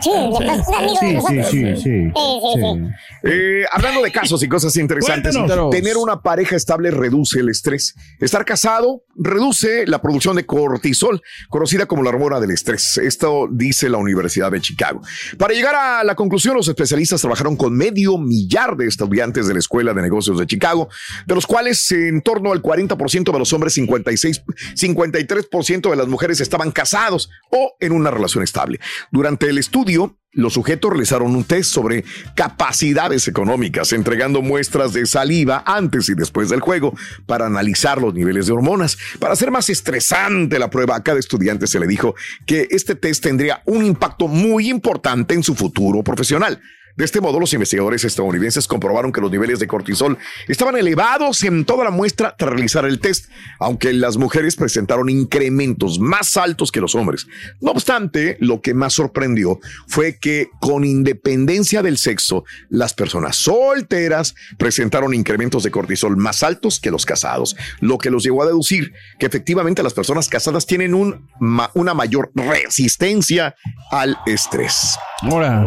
[0.00, 1.50] Sí, la esposa de un amigo de nosotros.
[1.50, 1.82] sí, sí.
[1.82, 2.88] Sí, sí, sí.
[3.24, 5.70] Eh, hablando de casos y cosas interesantes, Cuéntanos.
[5.70, 7.94] tener una pareja estable reduce el estrés.
[8.20, 12.98] Estar casado reduce la producción de cortisol, conocida como la hormona del estrés.
[12.98, 15.00] Esto dice la Universidad de Chicago.
[15.36, 19.58] Para llegar a la conclusión, los especialistas trabajaron con medio millar de estudiantes de la
[19.58, 20.88] Escuela de Negocios de Chicago,
[21.26, 24.42] de los cuales en torno al 40% de los hombres, 56,
[24.76, 28.80] 53% de las mujeres estaban casados o en una relación estable.
[29.10, 32.04] Durante el estudio, los sujetos realizaron un test sobre
[32.36, 36.94] capacidades económicas, entregando muestras de saliva antes y después del juego
[37.26, 38.98] para analizar los niveles de hormonas.
[39.18, 42.14] Para hacer más estresante la prueba, a cada estudiante se le dijo
[42.46, 46.60] que este test tendría un impacto muy importante en su futuro profesional.
[46.98, 51.64] De este modo, los investigadores estadounidenses comprobaron que los niveles de cortisol estaban elevados en
[51.64, 53.30] toda la muestra tras realizar el test,
[53.60, 57.28] aunque las mujeres presentaron incrementos más altos que los hombres.
[57.60, 64.34] No obstante, lo que más sorprendió fue que con independencia del sexo, las personas solteras
[64.58, 68.92] presentaron incrementos de cortisol más altos que los casados, lo que los llevó a deducir
[69.20, 73.54] que efectivamente las personas casadas tienen un ma- una mayor resistencia
[73.92, 74.96] al estrés.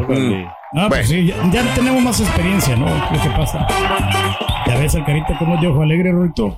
[0.09, 0.60] Mm.
[0.73, 2.87] Ah, pues sí, ya, ya tenemos más experiencia, ¿no?
[2.87, 3.67] Lo que pasa.
[4.67, 6.55] Ya ves al carita como de ojo alegre, Rorito.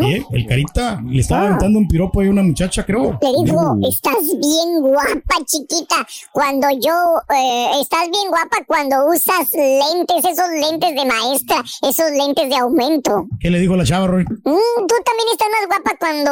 [0.00, 0.22] ¿Eh?
[0.30, 3.18] El carita le estaba aventando un piropo ahí a una muchacha, creo.
[3.20, 5.96] Le dijo, estás bien guapa, chiquita.
[6.30, 6.94] Cuando yo,
[7.34, 13.26] eh, estás bien guapa cuando usas lentes, esos lentes de maestra, esos lentes de aumento.
[13.40, 14.24] ¿Qué le dijo la chava, Roy?
[14.24, 16.30] Mm, tú también estás más guapa cuando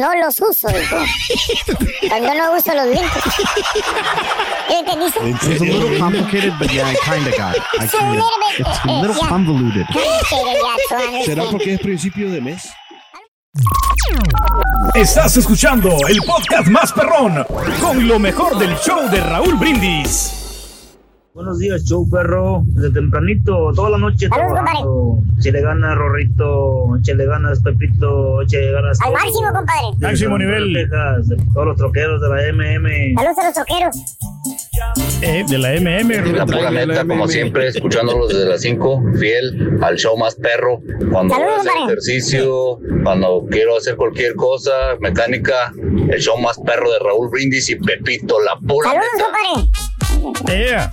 [0.00, 0.96] no los uso, dijo.
[2.08, 3.22] cuando no uso los lentes.
[4.68, 5.18] ¿Qué te dice?
[6.58, 7.62] But yeah, I kind of got it.
[7.78, 8.22] I It's a kinda,
[8.58, 9.28] it's a uh, little yeah.
[9.28, 9.86] convoluted.
[11.24, 12.70] ¿Será porque es principio de mes?
[14.94, 17.44] Estás escuchando el podcast más perrón
[17.80, 20.44] con lo mejor del show de Raúl Brindis.
[21.34, 22.62] Buenos días, show perro.
[22.66, 25.18] Desde tempranito, toda la noche trabajando.
[25.40, 26.96] Échale ganas, Rorrito.
[27.00, 28.42] Échale ganas, Pepito.
[28.42, 29.00] Échale ganas.
[29.00, 29.98] Al máximo, compadre.
[29.98, 30.72] Máximo nivel.
[30.72, 33.14] Texas, de todos los troqueros de la MM.
[33.16, 33.96] Saludos a los troqueros.
[35.22, 36.32] Eh, de la MM.
[36.32, 40.80] La pura neta, como siempre, escuchándolos desde las 5, fiel al show más perro.
[41.10, 45.72] Cuando voy a hacer ejercicio, cuando quiero hacer cualquier cosa, mecánica,
[46.10, 49.10] el show más perro de Raúl Brindis y Pepito, la pura Saludos,
[50.22, 50.58] compadre.
[50.66, 50.90] Yeah.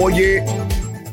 [0.00, 0.44] Oye,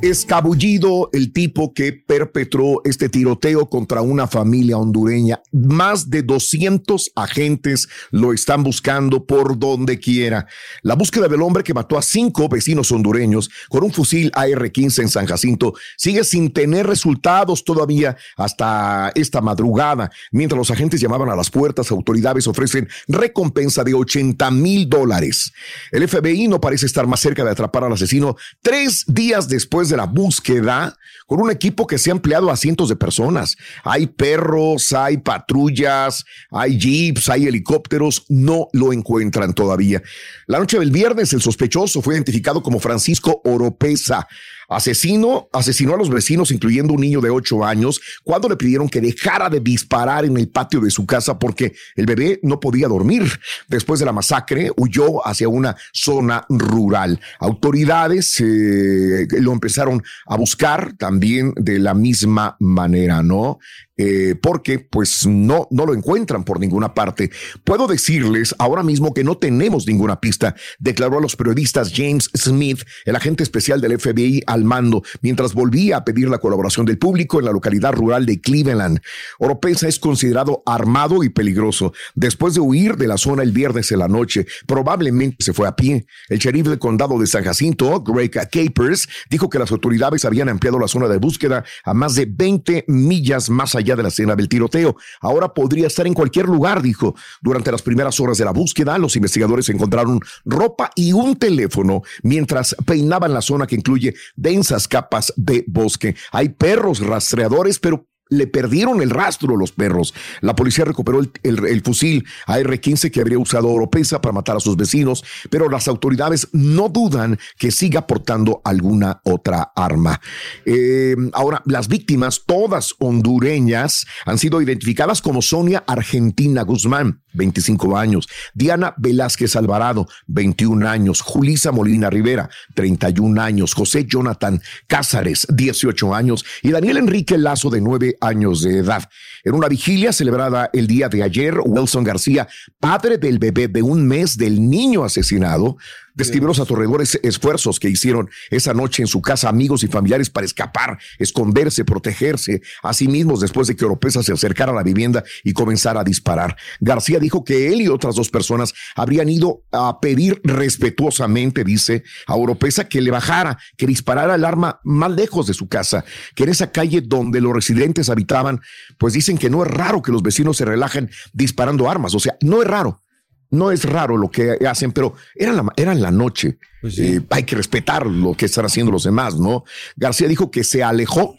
[0.02, 5.42] escabullido el tipo que perpetró este tiroteo contra una familia hondureña.
[5.52, 10.48] Más de 200 agentes lo están buscando por donde quiera.
[10.82, 15.10] La búsqueda del hombre que mató a cinco vecinos hondureños con un fusil AR-15 en
[15.10, 20.12] San Jacinto sigue sin tener resultados todavía hasta esta madrugada.
[20.32, 25.54] Mientras los agentes llamaban a las puertas, autoridades ofrecen recompensa de 80 mil dólares.
[25.92, 29.98] El FBI no parece estar más cerca de atrapar al asesino tres días después de
[29.98, 30.96] la búsqueda
[31.26, 33.58] con un equipo que se ha empleado a cientos de personas.
[33.84, 40.02] Hay perros, hay patrullas, hay jeeps, hay helicópteros, no lo encuentran todavía.
[40.48, 44.28] La noche del viernes el sospechoso fue identificado como Francisco Oropesa.
[44.68, 49.02] Asesino, asesinó a los vecinos, incluyendo un niño de ocho años, cuando le pidieron que
[49.02, 53.24] dejara de disparar en el patio de su casa porque el bebé no podía dormir.
[53.68, 57.20] Después de la masacre, huyó hacia una zona rural.
[57.40, 63.60] Autoridades eh, lo empezaron a buscar también de la misma manera, ¿no?
[63.98, 67.32] Eh, porque pues no, no lo encuentran por ninguna parte.
[67.64, 72.82] Puedo decirles ahora mismo que no tenemos ninguna pista, declaró a los periodistas James Smith,
[73.06, 77.40] el agente especial del FBI al mando, mientras volvía a pedir la colaboración del público
[77.40, 79.00] en la localidad rural de Cleveland.
[79.40, 81.94] Oropesa es considerado armado y peligroso.
[82.16, 85.76] Después de huir de la zona el viernes en la noche, probablemente se fue a
[85.78, 86.06] pie.
[86.28, 90.80] El sheriff del condado de San Jacinto, Greg Capers, dijo que las autoridades habían ampliado
[90.80, 94.50] la zona de búsqueda a más de 20 millas más allá de la escena del
[94.50, 94.96] tiroteo.
[95.22, 97.14] Ahora podría estar en cualquier lugar, dijo.
[97.42, 102.76] Durante las primeras horas de la búsqueda, los investigadores encontraron ropa y un teléfono mientras
[102.86, 106.16] peinaban la zona que incluye densas capas de bosque.
[106.32, 110.14] Hay perros rastreadores, pero le perdieron el rastro los perros.
[110.42, 115.24] La policía recuperó el fusil AR-15 que habría usado Oropesa para matar a sus vecinos,
[115.50, 120.20] pero las autoridades no dudan que siga portando alguna otra arma.
[120.66, 128.28] Eh, ahora, las víctimas, todas hondureñas, han sido identificadas como Sonia Argentina Guzmán, 25 años,
[128.54, 136.46] Diana Velázquez Alvarado, 21 años, Julisa Molina Rivera, 31 años, José Jonathan Cázares, 18 años,
[136.62, 139.04] y Daniel Enrique Lazo, de 9 años de edad.
[139.44, 142.48] En una vigilia celebrada el día de ayer, Wilson García,
[142.80, 145.78] padre del bebé de un mes del niño asesinado,
[146.16, 150.46] describió los atorredores esfuerzos que hicieron esa noche en su casa amigos y familiares para
[150.46, 155.24] escapar, esconderse, protegerse a sí mismos después de que Oropesa se acercara a la vivienda
[155.44, 156.56] y comenzara a disparar.
[156.80, 162.36] García dijo que él y otras dos personas habrían ido a pedir respetuosamente, dice, a
[162.36, 166.50] Oropesa que le bajara, que disparara el arma más lejos de su casa, que en
[166.50, 168.62] esa calle donde los residentes habitaban,
[168.98, 172.38] pues dicen que no es raro que los vecinos se relajen disparando armas, o sea,
[172.42, 173.05] no es raro.
[173.50, 176.58] No es raro lo que hacen, pero era la, era en la noche.
[176.84, 179.64] Eh, hay que respetar lo que están haciendo los demás, ¿no?
[179.96, 181.36] García dijo que se alejó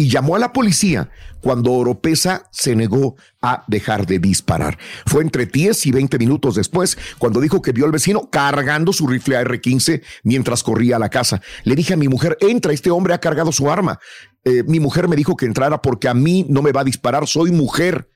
[0.00, 4.78] y llamó a la policía cuando Oropesa se negó a dejar de disparar.
[5.06, 9.08] Fue entre 10 y 20 minutos después cuando dijo que vio al vecino cargando su
[9.08, 11.42] rifle AR-15 mientras corría a la casa.
[11.64, 13.98] Le dije a mi mujer, entra, este hombre ha cargado su arma.
[14.44, 17.26] Eh, mi mujer me dijo que entrara porque a mí no me va a disparar,
[17.26, 18.08] soy mujer.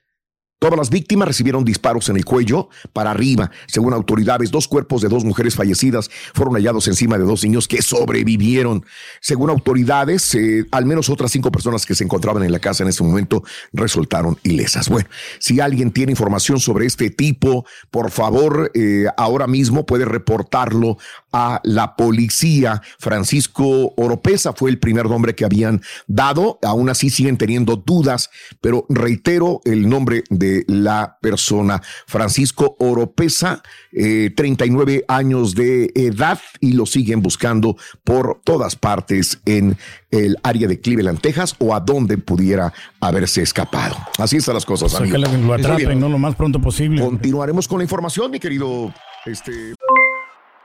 [0.62, 3.50] Todas las víctimas recibieron disparos en el cuello para arriba.
[3.66, 7.82] Según autoridades, dos cuerpos de dos mujeres fallecidas fueron hallados encima de dos niños que
[7.82, 8.86] sobrevivieron.
[9.20, 12.90] Según autoridades, eh, al menos otras cinco personas que se encontraban en la casa en
[12.90, 14.88] ese momento resultaron ilesas.
[14.88, 15.08] Bueno,
[15.40, 20.96] si alguien tiene información sobre este tipo, por favor, eh, ahora mismo puede reportarlo
[21.32, 22.82] a la policía.
[23.00, 26.60] Francisco Oropesa fue el primer nombre que habían dado.
[26.62, 31.80] Aún así siguen teniendo dudas, pero reitero el nombre de la persona.
[32.06, 33.62] Francisco Oropesa,
[33.92, 39.76] eh, 39 años de edad y lo siguen buscando por todas partes en
[40.10, 43.96] el área de Cleveland, Texas o a donde pudiera haberse escapado.
[44.18, 44.94] Así están las cosas.
[44.94, 45.16] amigo.
[45.16, 46.08] Que lo atrapen, ¿no?
[46.08, 47.02] Lo más pronto posible.
[47.02, 48.92] Continuaremos con la información, mi querido.
[49.24, 49.74] Este.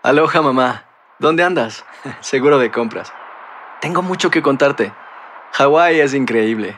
[0.03, 0.85] Aloha mamá,
[1.19, 1.83] ¿dónde andas?
[2.21, 3.11] Seguro de compras.
[3.81, 4.91] Tengo mucho que contarte.
[5.53, 6.77] Hawái es increíble.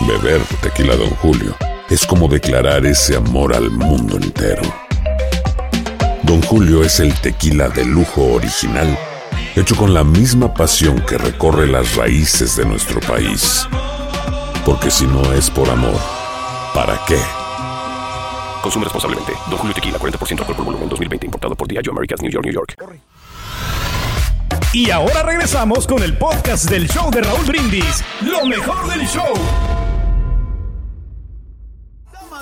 [0.00, 1.56] Beber tequila, Don Julio,
[1.88, 4.62] es como declarar ese amor al mundo entero.
[6.24, 8.98] Don Julio es el tequila de lujo original,
[9.54, 13.68] hecho con la misma pasión que recorre las raíces de nuestro país.
[14.66, 16.00] Porque si no es por amor,
[16.74, 17.18] ¿para qué?
[18.62, 19.32] Consume responsablemente.
[19.48, 21.26] Don Julio Tequila, 40% alcohol por volumen, 2020.
[21.26, 22.74] Importado por Diageo Americas, New York, New York.
[24.72, 28.02] Y ahora regresamos con el podcast del show de Raúl Brindis.
[28.22, 29.34] Lo mejor del show.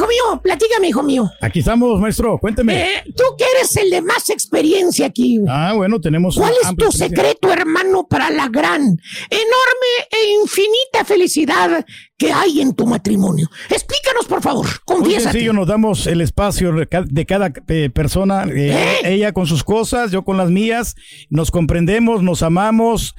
[0.00, 1.30] Hijo mío, platícame, hijo mío.
[1.42, 2.38] Aquí estamos, maestro.
[2.38, 2.80] Cuénteme.
[2.80, 5.36] Eh, tú que eres el de más experiencia aquí.
[5.38, 5.50] güey.
[5.52, 6.36] Ah, bueno, tenemos.
[6.36, 11.84] ¿Cuál es tu secreto, hermano, para la gran, enorme e infinita felicidad
[12.16, 13.48] que hay en tu matrimonio?
[13.68, 14.64] Explícanos, por favor.
[14.66, 15.32] Muy Confiésate.
[15.32, 19.64] sencillo, nos damos el espacio de ca- de cada eh, persona, eh, ella con sus
[19.64, 20.94] cosas, yo con las mías,
[21.28, 23.14] nos comprendemos, nos amamos,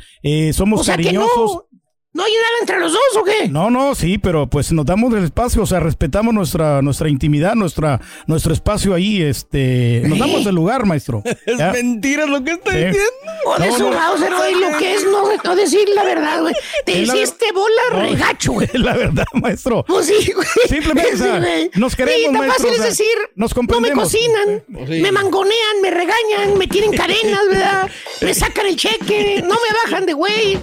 [0.53, 1.51] somos O sea que cariñosos.
[1.53, 1.65] no,
[2.13, 3.47] ¿no hay nada entre los dos o qué?
[3.47, 7.55] No, no, sí, pero pues nos damos el espacio, o sea, respetamos nuestra nuestra intimidad,
[7.55, 11.23] nuestra nuestro espacio ahí, este, nos damos el lugar, maestro.
[11.45, 11.71] Es ¿Ya?
[11.71, 12.77] mentira lo que está Sí.
[12.77, 13.09] diciendo.
[13.45, 13.91] O de No, su no.
[13.97, 16.53] Mauser, güey, lo que es no, no decir la verdad, güey.
[16.85, 18.67] Te hiciste bola No, regacho, güey.
[18.73, 19.83] es la verdad, maestro.
[19.87, 20.47] Pues sí, güey.
[20.67, 21.71] Simplemente, o sea, Sí, güey.
[21.75, 24.03] nos queremos, Sí, tan maestro, fácil o es decir, nos no me comprendemos.
[24.03, 25.01] cocinan, Pues sí.
[25.01, 27.89] me mangonean, me regañan, me tienen cadenas, ¿verdad?
[28.21, 30.59] Me sacan el cheque, no me bajan de güey.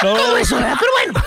[0.00, 0.76] Todo eso, ¿verdad?
[0.78, 1.22] Pero bueno,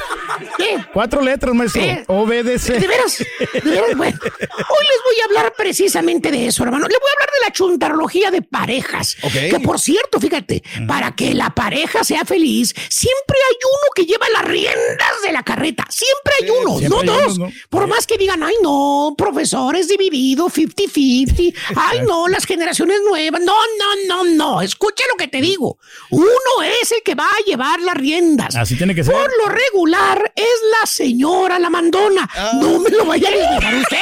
[0.57, 0.85] ¿Qué?
[0.93, 1.81] Cuatro letras, maestro.
[1.81, 2.03] ¿Eh?
[2.07, 2.73] Obedece.
[2.79, 4.17] De veras, de veras, bueno.
[4.23, 6.87] Hoy les voy a hablar precisamente de eso, hermano.
[6.87, 9.17] Le voy a hablar de la chuntarología de parejas.
[9.21, 9.31] Ok.
[9.31, 14.27] Que por cierto, fíjate, para que la pareja sea feliz, siempre hay uno que lleva
[14.29, 15.85] las riendas de la carreta.
[15.89, 17.37] Siempre hay uno, siempre no hay dos.
[17.37, 17.53] uno, ¿no?
[17.69, 21.53] Por más que digan, ay, no, profesores dividido, 50-50.
[21.75, 23.41] Ay, no, las generaciones nuevas.
[23.41, 24.61] No, no, no, no.
[24.61, 25.77] Escucha lo que te digo.
[26.09, 28.55] Uno es el que va a llevar las riendas.
[28.55, 29.13] Así tiene que ser.
[29.13, 32.29] Por lo regular es la señora la mandona.
[32.59, 33.97] No me lo vaya a negar usted.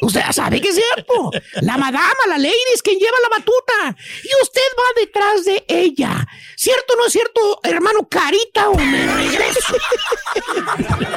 [0.00, 1.30] Usted sabe que es cierto.
[1.62, 3.96] La madama, la lady es quien lleva la batuta.
[4.22, 6.26] Y usted va detrás de ella.
[6.56, 9.76] ¿Cierto o no es cierto, hermano Carita o me regreso?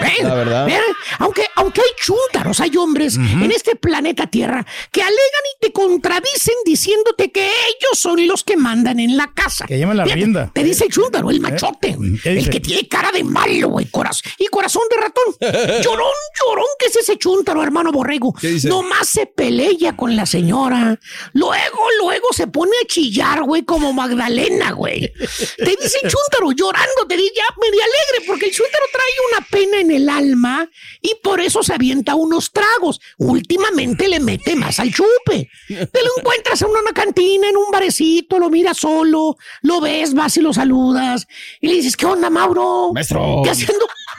[0.02, 0.28] ¿Ven?
[0.28, 0.66] La verdad.
[0.66, 0.82] ¿Ven?
[1.20, 5.18] Aunque, aunque hay chúntaros, hay hombres en este planeta Tierra que alegan
[5.56, 9.66] y te contradicen diciéndote que ellos son los que mandan en la casa.
[9.66, 10.52] Que llevan la Fíjate, rienda.
[10.54, 12.18] Te dice el chúntaro, el machote, güey.
[12.20, 14.32] ¿Qué El que tiene cara de malo, güey, corazón.
[14.38, 15.82] Y corazón de ratón.
[15.84, 18.34] Llorón, llorón, que es ese chúntaro, hermano borrego.
[18.64, 21.00] Nomás se pelea con la señora.
[21.34, 25.12] Luego, luego se pone a chillar, güey, como Magdalena, güey.
[25.12, 29.80] Te dice chúntaro llorando, te dice ya medio alegre, porque el chúntaro trae una pena
[29.80, 30.70] en el alma
[31.02, 33.00] y por eso se avienta unos tragos.
[33.18, 35.50] Últimamente le mete más al chupe.
[35.68, 40.38] Te lo encuentras en una cantina, en un barecito, lo miras solo, lo ves, vas
[40.38, 41.28] y lo saludas
[41.62, 42.92] y le dices, ¿qué onda, Mauro?
[42.94, 43.42] Maestro.
[43.44, 43.50] ¿Qué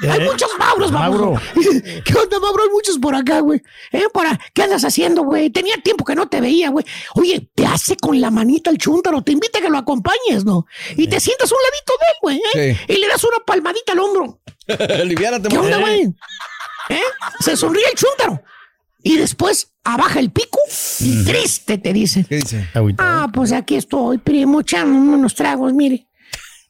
[0.02, 0.24] Hay ¿Eh?
[0.24, 1.32] muchos Mauros, Mauro.
[1.32, 1.40] Mauro.
[2.04, 2.62] ¿Qué onda, Mauro?
[2.62, 3.60] Hay muchos por acá, güey.
[3.92, 4.04] ¿Eh?
[4.12, 5.50] Por a- ¿Qué andas haciendo, güey?
[5.50, 6.84] Tenía tiempo que no te veía, güey.
[7.14, 10.66] Oye, te hace con la manita el chúntaro, te invita a que lo acompañes, ¿no?
[10.96, 12.36] Y te sientas a un ladito de él, güey,
[12.70, 12.76] ¿eh?
[12.86, 12.92] Sí.
[12.94, 14.40] Y le das una palmadita al hombro.
[14.68, 16.02] Aliviárate, ¿Qué onda, güey?
[16.90, 17.02] ¿Eh?
[17.40, 18.42] Se sonríe el chúntaro.
[19.02, 20.58] Y después abaja el pico
[21.00, 22.26] y triste te dice.
[22.28, 22.68] ¿Qué dice?
[22.74, 23.02] Agüita.
[23.24, 26.08] Ah, pues aquí estoy, primo, echándome unos tragos, mire.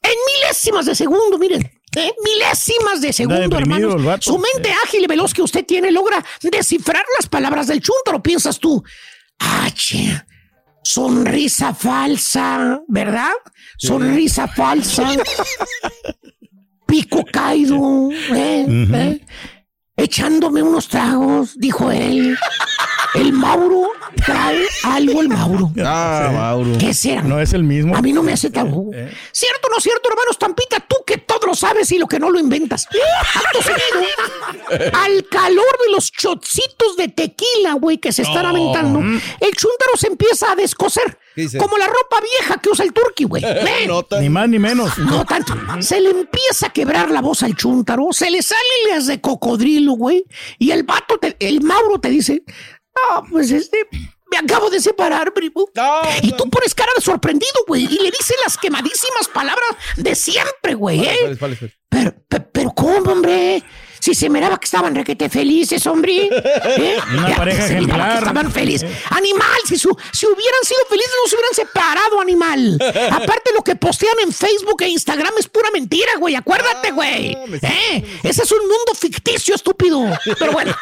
[0.03, 0.13] En
[0.43, 1.71] milésimas de segundo, miren.
[1.97, 2.13] ¿Eh?
[2.25, 3.97] Milésimas de segundo, hermano.
[4.21, 8.59] Su mente ágil y veloz que usted tiene logra descifrar las palabras del chúntaro, piensas
[8.59, 8.83] tú.
[9.39, 10.23] Ah, che,
[10.83, 13.33] sonrisa falsa, ¿verdad?
[13.77, 15.11] Sonrisa falsa.
[16.87, 18.65] Pico caído, ¿eh?
[18.69, 19.21] ¿eh?
[19.97, 22.39] Echándome unos tragos, dijo él.
[23.15, 23.91] El Mauro
[24.25, 25.73] trae algo el Mauro.
[25.85, 26.79] Ah, Mauro.
[26.79, 27.23] ¿Qué será?
[27.23, 27.97] No es el mismo.
[27.97, 28.93] A mí no me hace tabú.
[29.33, 30.81] ¿Cierto o no cierto, hermano Estampita?
[30.81, 31.19] Tú que
[31.49, 32.87] lo sabes y lo que no lo inventas.
[33.35, 39.53] Acto seguido, al calor de los chocitos de tequila, güey, que se están aventando, el
[39.57, 41.19] chúntaro se empieza a descoser.
[41.59, 43.43] Como la ropa vieja que usa el turqui, güey.
[43.65, 43.87] Ven.
[43.87, 44.99] No tan- Ni más ni menos.
[44.99, 45.55] No tanto.
[45.81, 49.93] Se le empieza a quebrar la voz al chúntaro, se le salen las de cocodrilo,
[49.93, 50.25] güey.
[50.59, 52.43] Y el vato, te- el Mauro te dice,
[53.11, 53.89] ah, pues este,
[54.31, 55.69] me acabo de separar, primo.
[55.75, 60.15] No, y tú pones cara de sorprendido, güey, y le dices las quemadísimas palabras de
[60.15, 61.17] siempre, güey, ¿eh?
[61.89, 63.63] Pero, pe- pero, ¿cómo, hombre?
[64.09, 66.31] Si se miraba que estaban requete felices, hombre.
[66.33, 66.97] ¿Eh?
[67.13, 68.13] Una Ya, pareja se miraba ejemplar.
[68.13, 68.91] que estaban felices.
[69.11, 72.79] Animal, si, su- si hubieran sido felices, no se hubieran separado, animal.
[73.13, 76.37] Aparte, lo que postean en Facebook e Instagram es pura mentira, güey.
[76.37, 77.37] Acuérdate, güey.
[77.61, 78.19] ¿Eh?
[78.23, 80.03] Ese es un mundo ficticio, estúpido.
[80.39, 80.75] Pero bueno.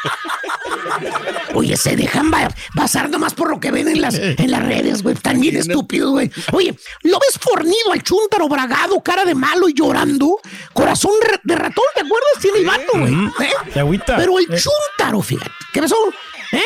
[1.53, 2.31] Oye, se dejan
[2.75, 5.15] basar nomás por lo que ven en las, en las redes, güey.
[5.15, 6.31] Están bien estúpidos, güey.
[6.53, 6.73] Oye,
[7.03, 10.39] ¿lo ves fornido al chúntaro bragado, cara de malo y llorando?
[10.71, 11.11] Corazón
[11.43, 12.31] de ratón, ¿te acuerdas?
[12.41, 13.16] Tiene el vato, güey.
[13.39, 13.79] ¿Eh?
[13.79, 14.15] Agüita.
[14.17, 14.57] Pero el Eh.
[14.61, 15.51] chúntaro, fíjate.
[15.73, 15.95] ¿Qué pasó?
[16.51, 16.61] ¿Eh?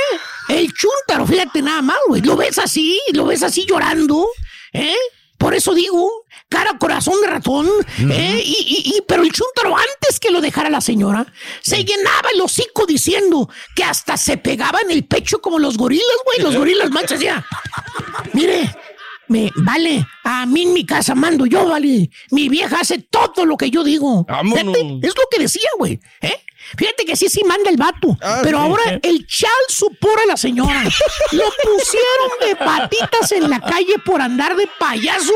[0.49, 2.22] El chúntaro, fíjate nada más, güey.
[2.22, 2.99] ¿Lo ves así?
[3.14, 4.28] ¿Lo ves así llorando?
[4.74, 4.95] ¿Eh?
[5.38, 7.68] Por eso digo, cara, corazón de ratón,
[8.12, 8.41] ¿eh?
[8.45, 11.26] Y, y- y- pero el chúntaro, antes que lo dejara la señora,
[11.64, 16.06] se llenaba el hocico diciendo que hasta se pegaba en el pecho como los gorilas,
[16.26, 16.41] güey.
[16.45, 17.43] Los gorilas manchas ya.
[18.34, 18.70] Mire,
[19.32, 22.09] me, vale, a mí en mi casa mando yo, vale.
[22.32, 24.25] Mi vieja hace todo lo que yo digo.
[24.25, 24.59] Vámonos.
[24.59, 25.99] Fíjate, es lo que decía, güey.
[26.21, 26.36] ¿eh?
[26.77, 28.17] Fíjate que sí, sí manda el vato.
[28.21, 28.99] Ah, pero sí, ahora sí.
[29.03, 30.84] el chal supora a la señora.
[31.32, 35.34] Lo pusieron de patitas en la calle por andar de payaso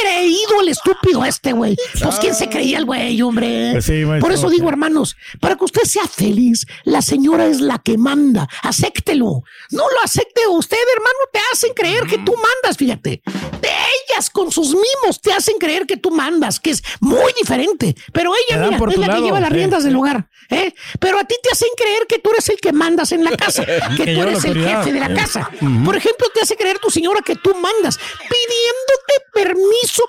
[0.00, 1.76] creído el estúpido este, güey.
[2.02, 3.70] Pues quién se creía el güey, hombre.
[3.72, 7.78] Pues sí, por eso digo, hermanos, para que usted sea feliz, la señora es la
[7.78, 8.48] que manda.
[8.62, 9.42] Acéptelo.
[9.70, 13.22] No lo acepte usted, hermano, te hacen creer que tú mandas, fíjate.
[13.60, 13.68] De
[14.10, 17.94] ellas con sus mimos te hacen creer que tú mandas, que es muy diferente.
[18.12, 19.54] Pero ella, mira, es la que lleva las sí.
[19.54, 20.28] riendas del hogar.
[20.50, 20.74] ¿eh?
[21.00, 23.64] Pero a ti te hacen creer que tú eres el que mandas en la casa,
[23.96, 25.14] que Que tú eres el jefe de la Eh.
[25.14, 25.50] casa.
[25.84, 29.66] Por ejemplo, te hace creer tu señora que tú mandas, pidiéndote permiso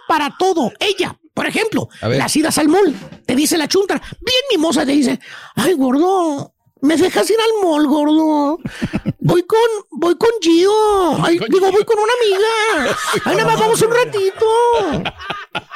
[0.08, 0.72] para todo.
[0.80, 5.20] Ella, por ejemplo, las idas al mall, te dice la chunta, bien mimosa, te dice,
[5.56, 8.60] ay, gordo, me dejas ir al mall, gordo.
[9.20, 9.60] Voy con,
[9.92, 11.26] voy con Gio.
[11.26, 12.98] Ay, digo, voy con una amiga.
[13.26, 14.46] Ay, nada más vamos un ratito.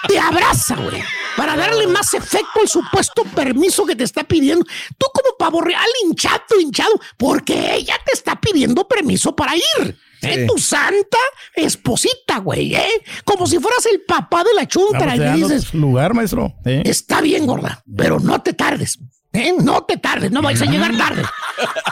[0.07, 1.03] Te abraza, güey.
[1.35, 4.65] para darle más efecto al supuesto permiso que te está pidiendo.
[4.97, 9.97] Tú como pavo real hinchado, hinchado, porque ella te está pidiendo permiso para ir.
[10.21, 10.47] ¿Eh?
[10.47, 11.17] Tu santa
[11.55, 13.03] esposita, güey, ¿eh?
[13.25, 15.15] Como si fueras el papá de la chuntara.
[15.15, 16.53] Y dices, lugar, maestro.
[16.65, 16.83] ¿eh?
[16.85, 18.99] Está bien, gorda, pero no te tardes.
[19.33, 19.53] ¿Eh?
[19.59, 21.23] No te tardes, no vais a llegar tarde.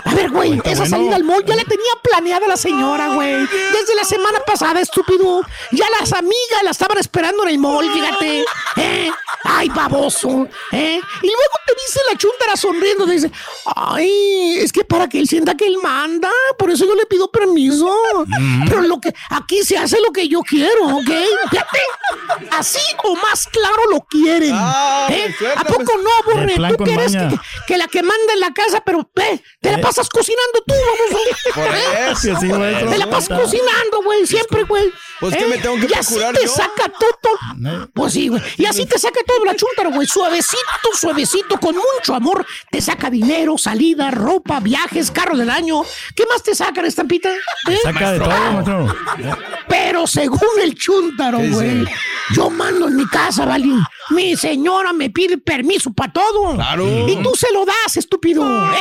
[0.03, 0.85] A ver, güey, esa bueno.
[0.85, 3.33] salida al mall ya la tenía planeada la señora, güey.
[3.47, 5.41] Desde la semana pasada, estúpido.
[5.71, 8.45] Ya las amigas la estaban esperando en el mall, fíjate.
[8.77, 9.11] ¿eh?
[9.43, 10.47] Ay, baboso.
[10.71, 10.99] ¿eh?
[11.21, 13.31] Y luego te dice la chuntara sonriendo, te dice,
[13.75, 17.31] ay, es que para que él sienta que él manda, por eso yo le pido
[17.31, 17.89] permiso.
[18.67, 21.11] Pero lo que aquí se hace lo que yo quiero, ¿ok?
[21.49, 21.79] Fíjate,
[22.57, 24.55] así o más claro lo quieren.
[24.55, 25.35] ¿eh?
[25.55, 26.55] ¿A poco no, Borre?
[26.55, 27.28] Tú con que.
[27.67, 31.23] Que, la que manda en la casa, pero eh, te la pasas cocinando tú, vamos.
[31.55, 32.11] Por ¿eh?
[32.11, 32.89] eso, sí, maestro.
[32.89, 34.91] Te la pasas cocinando, güey, siempre, güey.
[35.19, 36.51] Pues, ¿qué me tengo que Y así procurar te yo?
[36.51, 37.87] saca todo.
[37.93, 38.41] Pues sí, güey.
[38.57, 40.07] Y así te saca todo la chuntara, güey.
[40.07, 42.45] Suavecito, suavecito, con mucho amor.
[42.71, 45.81] Te saca dinero, salida, ropa, viajes, carro del año.
[46.15, 47.29] ¿Qué más te sacan, estampita?
[47.31, 47.79] ¿Eh?
[47.83, 48.95] Saca de todo, maestro.
[49.67, 51.55] Pero según el chúntaro, ¿Qué dice?
[51.55, 51.85] güey,
[52.33, 53.67] yo mando en mi casa, ¿vale?
[54.11, 56.55] Mi señora me pide permiso para todo.
[56.55, 57.07] Claro.
[57.07, 58.43] Y tú se lo das, estúpido.
[58.73, 58.77] ¿eh?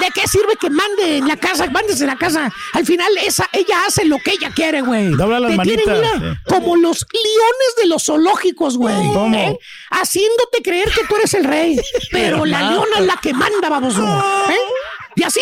[0.00, 2.50] ¿De qué sirve que mande en la casa, mandes en la casa?
[2.72, 5.10] Al final, esa, ella hace lo que ella quiere, güey.
[5.10, 6.38] Dobla las manitas, sí.
[6.48, 8.94] como los leones de los zoológicos, güey.
[9.12, 9.36] ¿Cómo?
[9.36, 9.58] ¿eh?
[9.90, 11.80] Haciéndote creer que tú eres el rey.
[12.10, 14.02] Pero la leona es la que manda, baboso.
[14.02, 14.58] ¿eh?
[15.16, 15.40] Y así,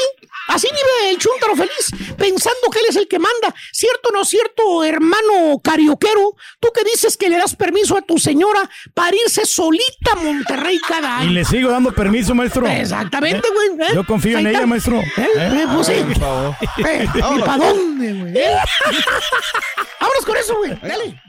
[0.49, 3.55] así vive el chúntaro feliz, pensando que él es el que manda.
[3.73, 6.35] ¿Cierto o no cierto, hermano carioquero?
[6.61, 10.79] Tú que dices que le das permiso a tu señora para irse solita a Monterrey
[10.87, 11.33] cada Y año.
[11.33, 12.67] le sigo dando permiso, maestro.
[12.67, 13.89] Exactamente, güey.
[13.89, 13.93] ¿eh?
[13.95, 14.99] Yo confío en ella, maestro.
[15.01, 15.29] ¿Eh?
[15.37, 15.93] Eh, pues sí.
[15.95, 18.39] Eh, ¿Y para dónde, güey?
[18.39, 18.57] ¿Eh?
[20.01, 20.79] Vámonos con eso, güey.
[20.83, 21.21] Dale.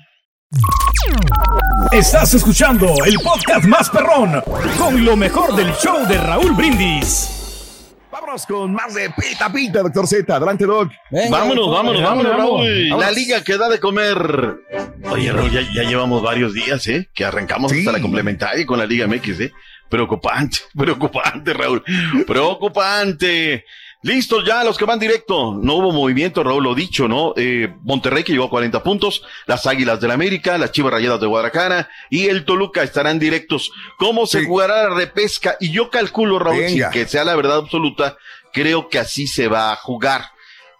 [1.91, 4.41] Estás escuchando el podcast más perrón
[4.77, 7.29] con lo mejor del show de Raúl Brindis.
[8.19, 10.35] Vámonos con más de Pita Pita, doctor Z.
[10.35, 10.91] Adelante, Doc.
[11.31, 12.89] vámonos, vámonos, vámonos, Raúl.
[12.89, 12.99] Vámonos.
[12.99, 14.57] La liga que da de comer.
[15.09, 17.09] Oye, Raúl, ya, ya llevamos varios días, ¿eh?
[17.13, 19.53] Que arrancamos hasta la complementaria con la Liga MX, ¿eh?
[19.87, 21.81] Preocupante, preocupante, Raúl.
[22.27, 23.63] Preocupante.
[24.01, 25.53] Listos ya los que van directo.
[25.61, 27.33] No hubo movimiento, Raúl, lo dicho, ¿no?
[27.35, 31.27] Eh, Monterrey que llegó a 40 puntos, las Águilas del América, las Chivas Rayadas de
[31.27, 33.71] Guadalajara y el Toluca estarán directos.
[33.97, 35.57] ¿Cómo se jugará la repesca?
[35.59, 38.17] Y yo calculo, Raúl, sin que sea la verdad absoluta,
[38.53, 40.23] creo que así se va a jugar.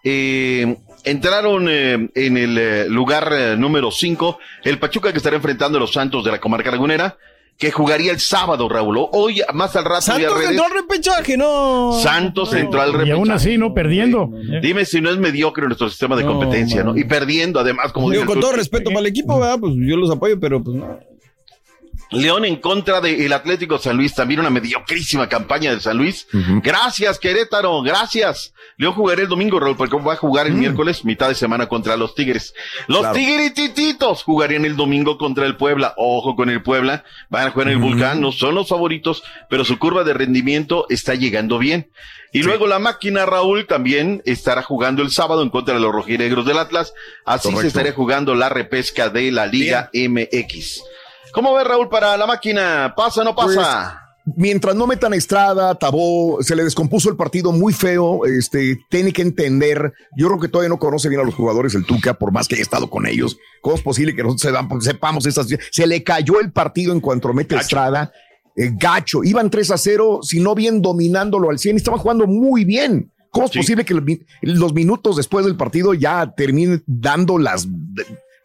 [0.02, 5.78] Eh, entraron eh, en el eh, lugar eh, número 5 el Pachuca que estará enfrentando
[5.78, 7.18] a los Santos de la comarca lagunera,
[7.60, 9.06] que jugaría el sábado, Raúl.
[9.12, 11.92] Hoy, más al rato, Santos redes- entró al repechaje, no.
[12.02, 13.12] Santos entró al Y repechaje.
[13.12, 13.74] aún así, ¿no?
[13.74, 14.30] Perdiendo.
[14.62, 16.96] Dime si no es mediocre nuestro sistema de No, competencia, ¿no?
[16.96, 18.40] Y perdiendo, además, como Digo, con tú.
[18.40, 19.58] todo respeto para el equipo, ¿verdad?
[19.60, 20.98] Pues yo los apoyo, pero pues no.
[22.10, 26.26] León en contra del Atlético San Luis, también una mediocrísima campaña de San Luis.
[26.62, 28.52] Gracias, Querétaro, gracias.
[28.76, 31.96] León jugará el domingo, Raúl, porque va a jugar el miércoles, mitad de semana contra
[31.96, 32.54] los Tigres.
[32.88, 33.14] Los Claro.
[33.14, 35.94] Tigritititos jugarían el domingo contra el Puebla.
[35.96, 39.64] Ojo con el Puebla, van a jugar en el Volcán, no son los favoritos, pero
[39.64, 41.90] su curva de rendimiento está llegando bien.
[42.32, 46.46] Y luego la máquina Raúl también estará jugando el sábado en contra de los rojinegros
[46.46, 46.94] del Atlas.
[47.24, 47.60] Así Correcto.
[47.62, 50.82] se estaría jugando la repesca de la Liga MX.
[51.32, 52.92] ¿Cómo ves, Raúl, para la máquina?
[52.96, 53.96] ¿Pasa o no pasa?
[54.36, 59.12] Mientras no metan a Estrada, Tabó, se le descompuso el partido muy feo, este, tiene
[59.12, 62.30] que entender, yo creo que todavía no conoce bien a los jugadores el Tuca, por
[62.30, 63.38] más que haya estado con ellos.
[63.62, 65.48] ¿Cómo es posible que nosotros sepamos, sepamos estas?
[65.72, 68.12] Se le cayó el partido en cuanto mete a Estrada,
[68.56, 72.64] eh, gacho, iban 3 a 0, si no bien dominándolo al 100, estaban jugando muy
[72.64, 73.10] bien.
[73.30, 77.66] ¿Cómo es posible que los, mi- los minutos después del partido ya terminen dando las,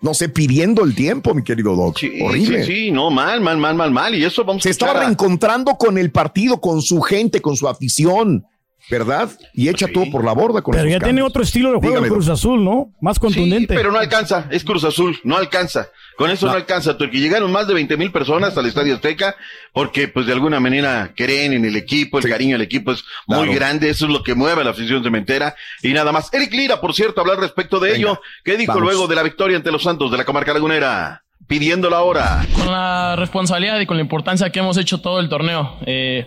[0.01, 1.97] no sé, pidiendo el tiempo, mi querido Doc?
[2.21, 2.63] Horrible.
[2.65, 4.13] Sí, sí, no, mal, mal, mal, mal, mal.
[4.15, 7.55] Y eso vamos Se a estaba a- reencontrando con el partido, con su gente, con
[7.55, 8.45] su afición,
[8.89, 9.29] ¿verdad?
[9.53, 12.07] Y echa todo por la borda con Pero ya tiene otro estilo de juego Dígame,
[12.09, 12.93] Cruz Azul, ¿no?
[13.01, 13.73] Más contundente.
[13.73, 15.87] Pero no alcanza, es Cruz Azul, no alcanza.
[16.17, 19.35] Con eso no, alcanza, porque llegaron más de 20 mil personas al Estadio Azteca,
[19.73, 23.37] porque pues de alguna manera creen en el equipo, el cariño al equipo es muy
[23.39, 23.53] Claro.
[23.53, 26.33] grande, eso es lo que mueve a la afición cementera y nada más.
[26.33, 28.83] Eric Lira, por cierto, hablar respecto de ello, ¿qué dijo vamos.
[28.83, 31.23] luego de la victoria ante los Santos de la comarca lagunera?
[31.47, 32.45] Pidiéndola ahora.
[32.55, 35.77] con la responsabilidad y con la importancia que hemos hecho todo el torneo.
[35.85, 36.25] Eh,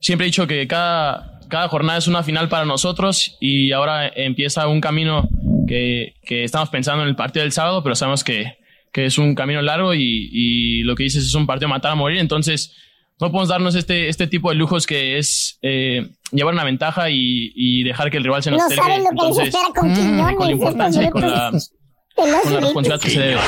[0.00, 4.66] siempre he dicho que cada, cada jornada es una final para nosotros y ahora empieza
[4.66, 5.28] un camino
[5.68, 8.58] que, que estamos pensando en el partido del sábado, pero sabemos que,
[8.92, 11.96] que es un camino largo y, y lo que dices es un partido matar a
[11.96, 12.74] morir, entonces
[13.20, 17.52] no podemos darnos este, este tipo de lujos que es eh, llevar una ventaja y,
[17.54, 20.68] y dejar que el rival se nos No Entonces, con mm, Quiñones con la estos
[20.68, 21.72] importancia y con la, minutos.
[22.16, 23.40] Que no con la se responsabilidad que se debe.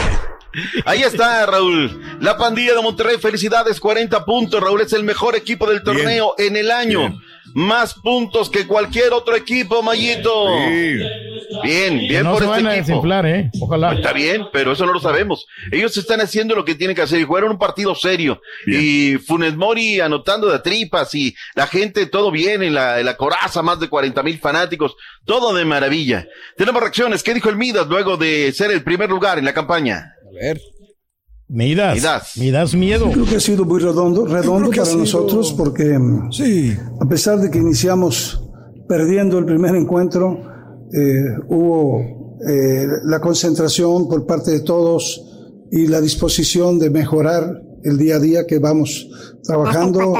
[0.84, 2.00] Ahí está, Raúl.
[2.20, 4.60] La pandilla de Monterrey, felicidades, 40 puntos.
[4.60, 7.20] Raúl es el mejor equipo del torneo en el año.
[7.54, 10.46] Más puntos que cualquier otro equipo, Mayito.
[11.62, 12.86] Bien, bien no por se este van a equipo.
[12.86, 13.50] desinflar, ¿eh?
[13.60, 13.92] Ojalá.
[13.92, 15.46] Está bien, pero eso no lo sabemos.
[15.70, 18.40] Ellos están haciendo lo que tienen que hacer y jugaron un partido serio.
[18.66, 23.16] Y Funes Mori anotando de tripas y la gente, todo bien en la, en la
[23.18, 24.96] coraza, más de 40 mil fanáticos.
[25.26, 26.26] Todo de maravilla.
[26.56, 27.22] Tenemos reacciones.
[27.22, 30.14] ¿Qué dijo el Midas luego de ser el primer lugar en la campaña?
[30.32, 30.60] A ver.
[31.48, 31.94] Midas.
[31.96, 32.36] Midas.
[32.38, 33.10] Midas miedo.
[33.12, 35.98] Creo que ha sido muy redondo, redondo para sido- nosotros porque
[36.30, 36.74] sí.
[37.00, 38.42] a pesar de que iniciamos
[38.88, 40.38] perdiendo el primer encuentro,
[40.92, 45.22] eh, hubo eh, la concentración por parte de todos
[45.70, 49.08] y la disposición de mejorar el día a día que vamos
[49.42, 50.14] trabajando.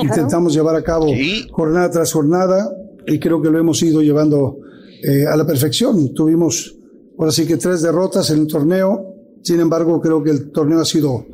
[0.00, 1.06] Intentamos llevar a cabo
[1.50, 2.70] jornada tras jornada
[3.06, 4.58] y creo que lo hemos ido llevando
[5.02, 6.14] eh, a la perfección.
[6.14, 6.76] Tuvimos
[7.18, 9.07] ahora sí que tres derrotas en el torneo.
[9.42, 11.26] Sin embargo, creo que el torneo ha sido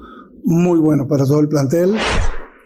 [0.44, 1.94] muy bueno para todo el plantel.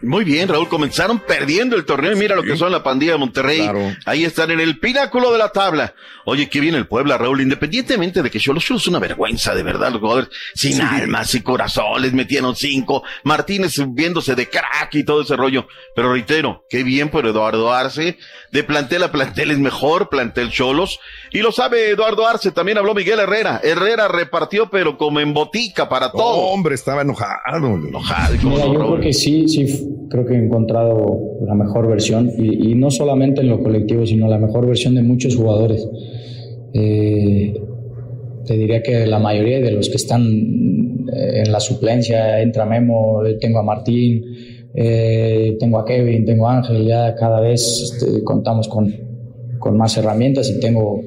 [0.01, 3.17] Muy bien, Raúl, comenzaron perdiendo el torneo y mira lo que son la pandilla de
[3.17, 3.69] Monterrey.
[4.05, 5.93] Ahí están en el pináculo de la tabla.
[6.25, 9.63] Oye, qué bien el Puebla, Raúl, independientemente de que Cholos Cholos es una vergüenza, de
[9.63, 10.81] verdad, los jugadores sin Sí.
[10.81, 15.67] almas y corazones, metieron cinco, Martínez viéndose de crack y todo ese rollo.
[15.95, 18.17] Pero reitero, qué bien por Eduardo Arce,
[18.51, 20.99] de plantel a plantel es mejor, plantel Cholos,
[21.31, 23.59] y lo sabe Eduardo Arce, también habló Miguel Herrera.
[23.63, 26.21] Herrera repartió, pero como en botica para todo.
[26.37, 27.39] Hombre, estaba enojado.
[27.57, 28.91] Enojado, ¿y cómo Mira, no, yo Raúl?
[28.99, 29.65] creo que sí, sí,
[30.09, 34.27] creo que he encontrado la mejor versión y, y no solamente en lo colectivo, sino
[34.27, 35.87] la mejor versión de muchos jugadores.
[36.73, 37.53] Eh,
[38.45, 40.23] te diría que la mayoría de los que están
[41.13, 44.23] eh, en la suplencia, entra Memo, tengo a Martín,
[44.73, 48.93] eh, tengo a Kevin, tengo a Ángel, ya cada vez este, contamos con,
[49.59, 51.01] con más herramientas y tengo,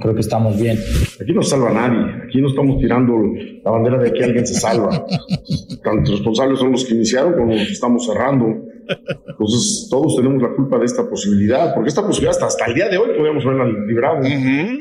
[0.00, 0.78] creo que estamos bien.
[1.20, 2.24] Aquí no salva nadie.
[2.24, 3.14] Aquí no estamos tirando
[3.64, 4.90] la bandera de que alguien se salva.
[5.82, 8.46] Tanto responsables son los que iniciaron como los que estamos cerrando.
[9.26, 12.88] Entonces, todos tenemos la culpa de esta posibilidad, porque esta posibilidad hasta, hasta el día
[12.88, 14.20] de hoy podíamos haberla librado.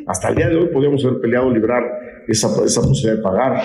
[0.07, 1.83] Hasta el día de hoy podíamos haber peleado librar
[2.27, 3.63] esa, esa posibilidad de pagar.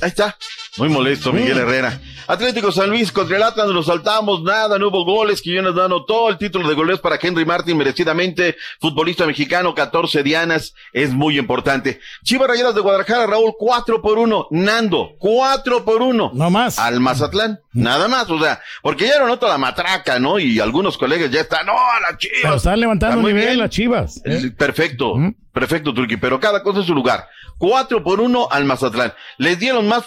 [0.00, 0.36] Ahí está.
[0.78, 2.00] Muy molesto Miguel Herrera.
[2.26, 6.30] Atlético San Luis contra el Atlas, nos saltamos nada, no hubo goles, que nos anotó
[6.30, 12.00] el título de goles para Henry Martin, merecidamente, futbolista mexicano, 14 dianas, es muy importante.
[12.24, 16.30] Chivas Rayadas de Guadalajara, Raúl, 4 por 1, Nando, 4 por 1.
[16.32, 16.78] No más.
[16.78, 20.38] Al Mazatlán, nada más, o sea, porque ya era nota la matraca, ¿no?
[20.38, 22.38] Y algunos colegas ya están, no, a Chivas.
[22.42, 23.58] Pero están levantando Está muy nivel bien.
[23.58, 24.22] las chivas.
[24.24, 24.50] ¿eh?
[24.56, 25.16] Perfecto,
[25.52, 27.28] perfecto, Turki, pero cada cosa en su lugar.
[27.58, 29.12] Cuatro por uno al Mazatlán.
[29.38, 30.04] Les dieron más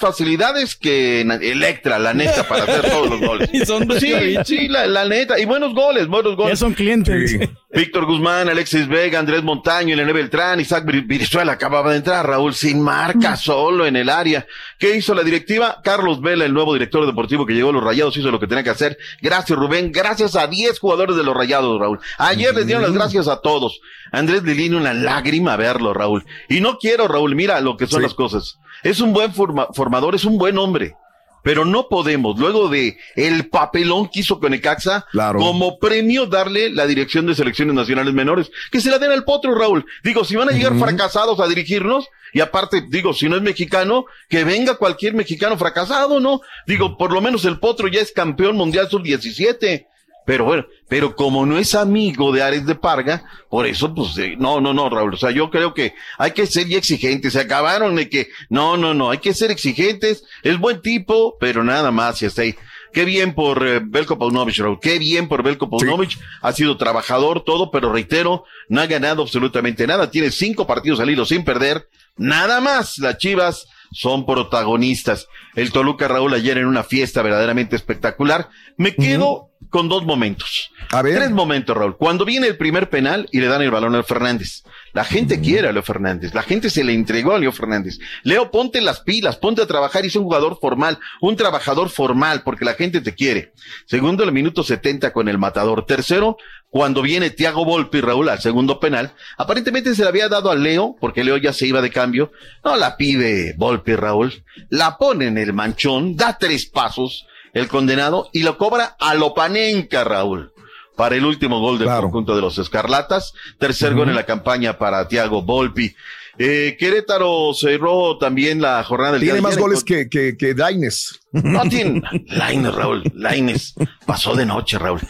[0.63, 3.49] facilidades que Electra, la neta, para hacer todos los goles.
[3.53, 4.13] Y son sí,
[4.45, 5.39] sí, la, la neta.
[5.39, 6.53] Y buenos goles, buenos goles.
[6.53, 7.31] Ya son clientes.
[7.31, 7.39] Sí.
[7.73, 12.53] Víctor Guzmán, Alexis Vega, Andrés Montaño, Elena Beltrán, Isaac Vir- Virizuela acababa de entrar, Raúl,
[12.53, 14.45] sin marca, solo en el área.
[14.79, 15.81] ¿Qué hizo la directiva?
[15.83, 18.63] Carlos Vela, el nuevo director deportivo que llegó a los Rayados, hizo lo que tenía
[18.63, 18.97] que hacer.
[19.21, 19.91] Gracias, Rubén.
[19.91, 21.99] Gracias a 10 jugadores de los Rayados, Raúl.
[22.17, 23.81] Ayer les dieron las gracias a todos.
[24.11, 26.23] Andrés Lilini, una lágrima verlo, Raúl.
[26.47, 28.57] Y no quiero, Raúl, mira lo que son las cosas.
[28.85, 30.95] Es un buen forma- formador, es un buen hombre.
[31.43, 35.05] Pero no podemos, luego de el papelón que hizo con Necaxa,
[35.39, 38.49] como premio darle la dirección de selecciones nacionales menores.
[38.71, 39.85] Que se la den al potro, Raúl.
[40.03, 44.05] Digo, si van a llegar fracasados a dirigirnos, y aparte, digo, si no es mexicano,
[44.27, 46.41] que venga cualquier mexicano fracasado, ¿no?
[46.65, 49.85] Digo, por lo menos el potro ya es campeón mundial sub-17.
[50.25, 54.35] Pero bueno, pero como no es amigo de Ares de Parga, por eso, pues, eh,
[54.37, 55.13] no, no, no, Raúl.
[55.13, 57.33] O sea, yo creo que hay que ser ya exigentes.
[57.33, 60.23] Se acabaron de que, no, no, no, hay que ser exigentes.
[60.41, 62.55] Es buen tipo, pero nada más, y hasta ahí.
[62.91, 64.79] Qué bien por eh, Belko Paunovic, Raúl.
[64.81, 66.17] Qué bien por Belko Paunovic.
[66.41, 70.09] Ha sido trabajador, todo, pero reitero, no ha ganado absolutamente nada.
[70.09, 71.89] Tiene cinco partidos al hilo sin perder.
[72.15, 72.97] Nada más.
[72.97, 75.27] Las Chivas son protagonistas.
[75.55, 78.49] El Toluca Raúl ayer en una fiesta verdaderamente espectacular.
[78.77, 80.71] Me quedo con dos momentos.
[80.89, 81.97] Tres momentos, Raúl.
[81.97, 84.63] Cuando viene el primer penal y le dan el balón a Leo Fernández.
[84.93, 86.33] La gente quiere a Leo Fernández.
[86.33, 87.99] La gente se le entregó a Leo Fernández.
[88.23, 92.43] Leo, ponte las pilas, ponte a trabajar y sé un jugador formal, un trabajador formal,
[92.43, 93.51] porque la gente te quiere.
[93.85, 95.85] Segundo, el minuto 70 con el matador.
[95.85, 96.37] Tercero,
[96.69, 99.11] cuando viene Tiago Volpi, Raúl, al segundo penal.
[99.37, 102.31] Aparentemente se le había dado a Leo, porque Leo ya se iba de cambio.
[102.63, 104.41] No la pide Volpi, Raúl.
[104.69, 110.03] La pone en el manchón, da tres pasos, el condenado, y lo cobra a Lopanenka,
[110.03, 110.51] Raúl.
[110.95, 113.33] Para el último gol del conjunto de los Escarlatas.
[113.59, 115.93] Tercer gol en la campaña para Tiago Volpi.
[116.37, 120.37] Eh, Querétaro cerró también la jornada del día Tiene de más goles con- que, que,
[120.37, 121.19] que Daines.
[121.33, 122.01] no tiene.
[122.27, 123.03] Laines, Raúl.
[123.13, 123.73] Laines.
[124.05, 125.01] Pasó de noche, Raúl.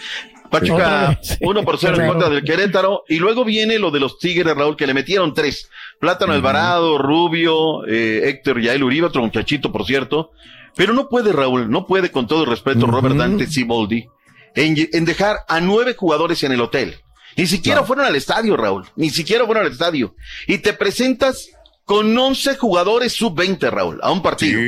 [0.50, 3.04] Pachuca 1 por 0 en contra del Querétaro.
[3.08, 5.70] Y luego viene lo de los Tigres, Raúl, que le metieron tres.
[6.00, 10.32] Plátano Alvarado, Rubio, eh, Héctor Yael Uribe, otro muchachito, por cierto.
[10.76, 14.08] Pero no puede, Raúl, no puede, con todo el respeto, Robert Dante Siboldi,
[14.56, 16.96] en, en dejar a nueve jugadores en el hotel.
[17.38, 18.86] Ni siquiera fueron al estadio, Raúl.
[18.96, 20.16] Ni siquiera fueron al estadio.
[20.48, 21.50] Y te presentas
[21.84, 24.60] con 11 jugadores sub-20, Raúl, a un partido.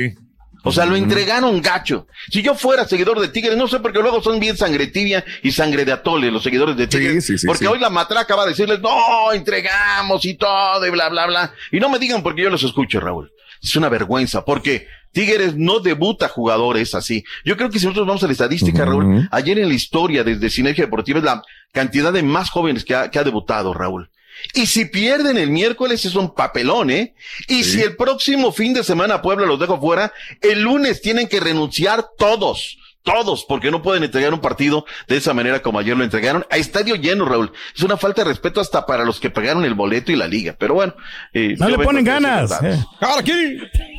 [0.64, 2.06] O sea, lo entregaron gacho.
[2.30, 5.52] Si yo fuera seguidor de Tigres, no sé porque luego son bien sangre tibia y
[5.52, 7.24] sangre de atole los seguidores de Tigres.
[7.24, 7.66] sí, sí, porque sí.
[7.66, 11.54] hoy la matraca va a decirles, no, entregamos y todo y bla, bla, bla.
[11.72, 13.32] Y no me digan porque yo los escucho, Raúl.
[13.62, 17.24] Es una vergüenza porque Tigres no debuta jugadores así.
[17.44, 20.50] Yo creo que si nosotros vamos a la estadística, Raúl, ayer en la historia desde
[20.50, 21.42] Sinergia Deportiva es la
[21.72, 24.10] cantidad de más jóvenes que ha, que ha debutado, Raúl.
[24.54, 27.14] Y si pierden el miércoles es un papelón, ¿eh?
[27.48, 31.40] Y si el próximo fin de semana Puebla los dejo fuera, el lunes tienen que
[31.40, 32.78] renunciar todos.
[33.12, 36.46] Todos, porque no pueden entregar un partido de esa manera como ayer lo entregaron.
[36.50, 37.52] A estadio lleno, Raúl.
[37.76, 40.54] Es una falta de respeto hasta para los que pagaron el boleto y la liga.
[40.58, 40.94] Pero bueno.
[41.32, 42.50] eh, No le ponen ganas.
[42.62, 42.78] eh.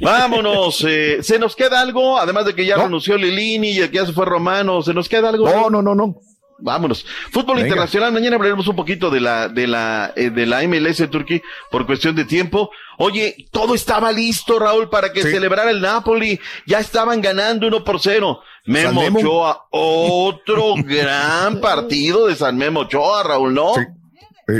[0.01, 2.18] Vámonos, eh, ¿se nos queda algo?
[2.18, 5.30] Además de que ya renunció Lilini y que ya se fue Romano, ¿se nos queda
[5.30, 5.49] algo?
[5.49, 6.16] No, no, no, no.
[6.62, 7.05] Vámonos.
[7.32, 7.68] Fútbol Venga.
[7.68, 11.41] internacional, mañana hablaremos un poquito de la, de la, eh, de la MLS Turquía
[11.72, 12.70] por cuestión de tiempo.
[12.97, 15.32] Oye, todo estaba listo, Raúl, para que Sí.
[15.32, 16.39] celebrara el Napoli.
[16.66, 18.41] Ya estaban ganando uno por cero.
[18.66, 19.01] Memo.
[19.01, 23.74] Ochoa, otro gran partido de San Memo Ochoa, Raúl, ¿no?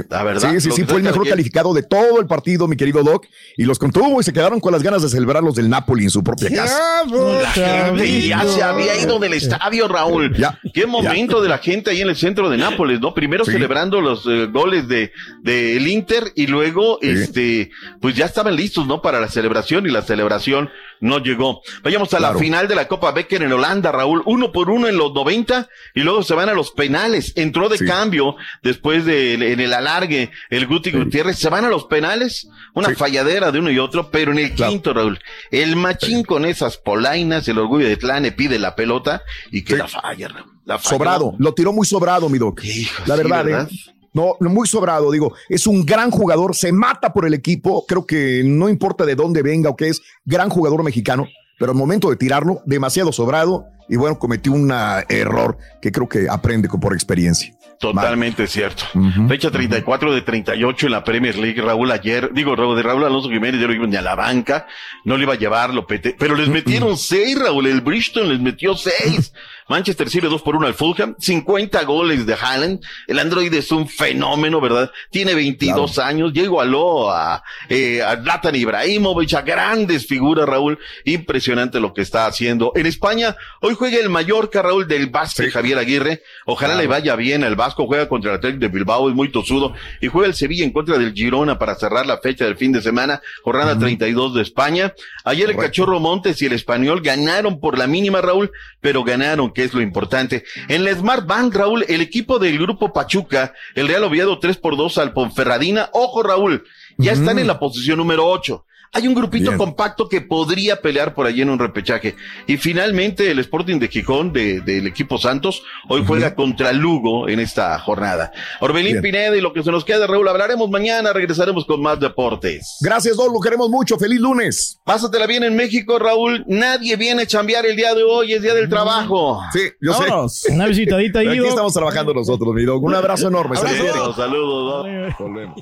[0.10, 0.52] La verdad.
[0.52, 3.26] Sí, sí, sí, fue el mejor calificado de todo el partido, mi querido Doc,
[3.58, 6.10] y los contuvo y se quedaron con las ganas de celebrar los del Napoli en
[6.10, 6.80] su propia casa.
[7.10, 10.36] La gente ya se había ido del estadio, Raúl.
[10.74, 13.14] Qué momento de la gente ahí en el centro de Nápoles, ¿no?
[13.14, 13.52] Primero Sí.
[13.52, 15.12] celebrando los eh, goles de
[15.44, 17.72] del Inter y luego, este,
[18.02, 19.02] pues ya estaban listos, ¿no?
[19.02, 20.70] Para la celebración y la celebración
[21.02, 21.62] no llegó.
[21.84, 24.22] Vayamos a la final de la Copa Becker en Holanda, Raúl.
[24.26, 27.34] Uno por uno en los 90 y luego se van a los penales.
[27.36, 31.38] Entró de cambio después de en el alargue el Guti Gutiérrez.
[31.38, 32.48] Se van a los penales.
[32.74, 35.20] Una falladera de uno y otro, pero en el quinto, Raúl.
[35.52, 39.88] El machín con esas polainas, el orgullo de Tlane pide la pelota y que la
[39.88, 40.52] falla, Raúl.
[40.66, 40.78] La.
[40.78, 42.62] Sobrado, lo tiró muy sobrado, mi Doc.
[42.64, 43.70] la sí, verdad, ¿verdad?
[43.72, 43.99] ¿eh?
[44.14, 48.42] No, muy sobrado, digo, es un gran jugador, se mata por el equipo, creo que
[48.44, 51.28] no importa de dónde venga o qué es, gran jugador mexicano,
[51.60, 56.08] pero al momento de tirarlo, demasiado sobrado y bueno, cometió un ah, error que creo
[56.08, 57.54] que aprende por experiencia.
[57.80, 58.84] Totalmente cierto.
[59.30, 61.62] Fecha 34 de 38 en la Premier League.
[61.62, 64.68] Raúl ayer, digo, Raúl de Raúl Alonso Jiménez, ya lo vimos ni a la banca,
[65.06, 68.42] no le iba a llevar, lo pete, pero les metieron seis, Raúl, el Bristol les
[68.42, 69.34] metió seis.
[69.70, 72.82] Manchester City 2 por 1 al Fulham, 50 goles de Haaland.
[73.08, 74.92] El Android es un fenómeno, ¿verdad?
[75.12, 80.80] Tiene 22 años, ya igualó a, eh, a Zlatan Ibrahimovic, a grandes figuras, Raúl.
[81.06, 82.72] Impresionante lo que está haciendo.
[82.76, 86.24] En España, hoy juega el Mallorca, Raúl, del Vasco, Javier Aguirre.
[86.46, 89.74] Ojalá le vaya bien al Vasco, juega contra el Atlético de Bilbao, es muy tosudo.
[90.02, 92.82] Y juega el Sevilla en contra del Girona para cerrar la fecha del fin de
[92.82, 94.94] semana, jornada 32 de España.
[95.24, 98.52] Ayer el Cachorro Montes y el Español ganaron por la mínima, Raúl,
[98.82, 100.46] pero ganaron, que es lo importante.
[100.70, 104.78] En la Smart Bank, Raúl, el equipo del grupo Pachuca, el Real Oviedo 3 por
[104.78, 105.90] 2 al Ponferradina.
[105.92, 106.64] Ojo, Raúl,
[106.98, 108.66] ya están en la posición número 8.
[108.92, 112.16] Hay un grupito compacto que podría pelear por allí en un repechaje.
[112.48, 117.40] Y finalmente el Sporting de Gijón de- del equipo Santos hoy juega contra Lugo en
[117.40, 118.32] esta jornada.
[118.62, 119.02] Orbelín Bien.
[119.04, 122.78] Pineda y lo que se nos queda, Raúl, hablaremos mañana, regresaremos con más deportes.
[122.82, 123.98] Gracias, Doc, lo queremos mucho.
[123.98, 124.80] Feliz lunes.
[124.84, 126.44] Pásatela bien en México, Raúl.
[126.48, 129.42] Nadie viene a chambear el día de hoy, es día del trabajo.
[129.54, 130.52] Sí, yo sé.
[130.52, 131.50] Una visitadita ahí, Aquí Doc.
[131.50, 132.82] estamos trabajando nosotros, mi Doc.
[132.84, 133.56] Un abrazo enorme.
[133.56, 134.88] Saludos, saludos.
[135.20, 135.62] Volvemos.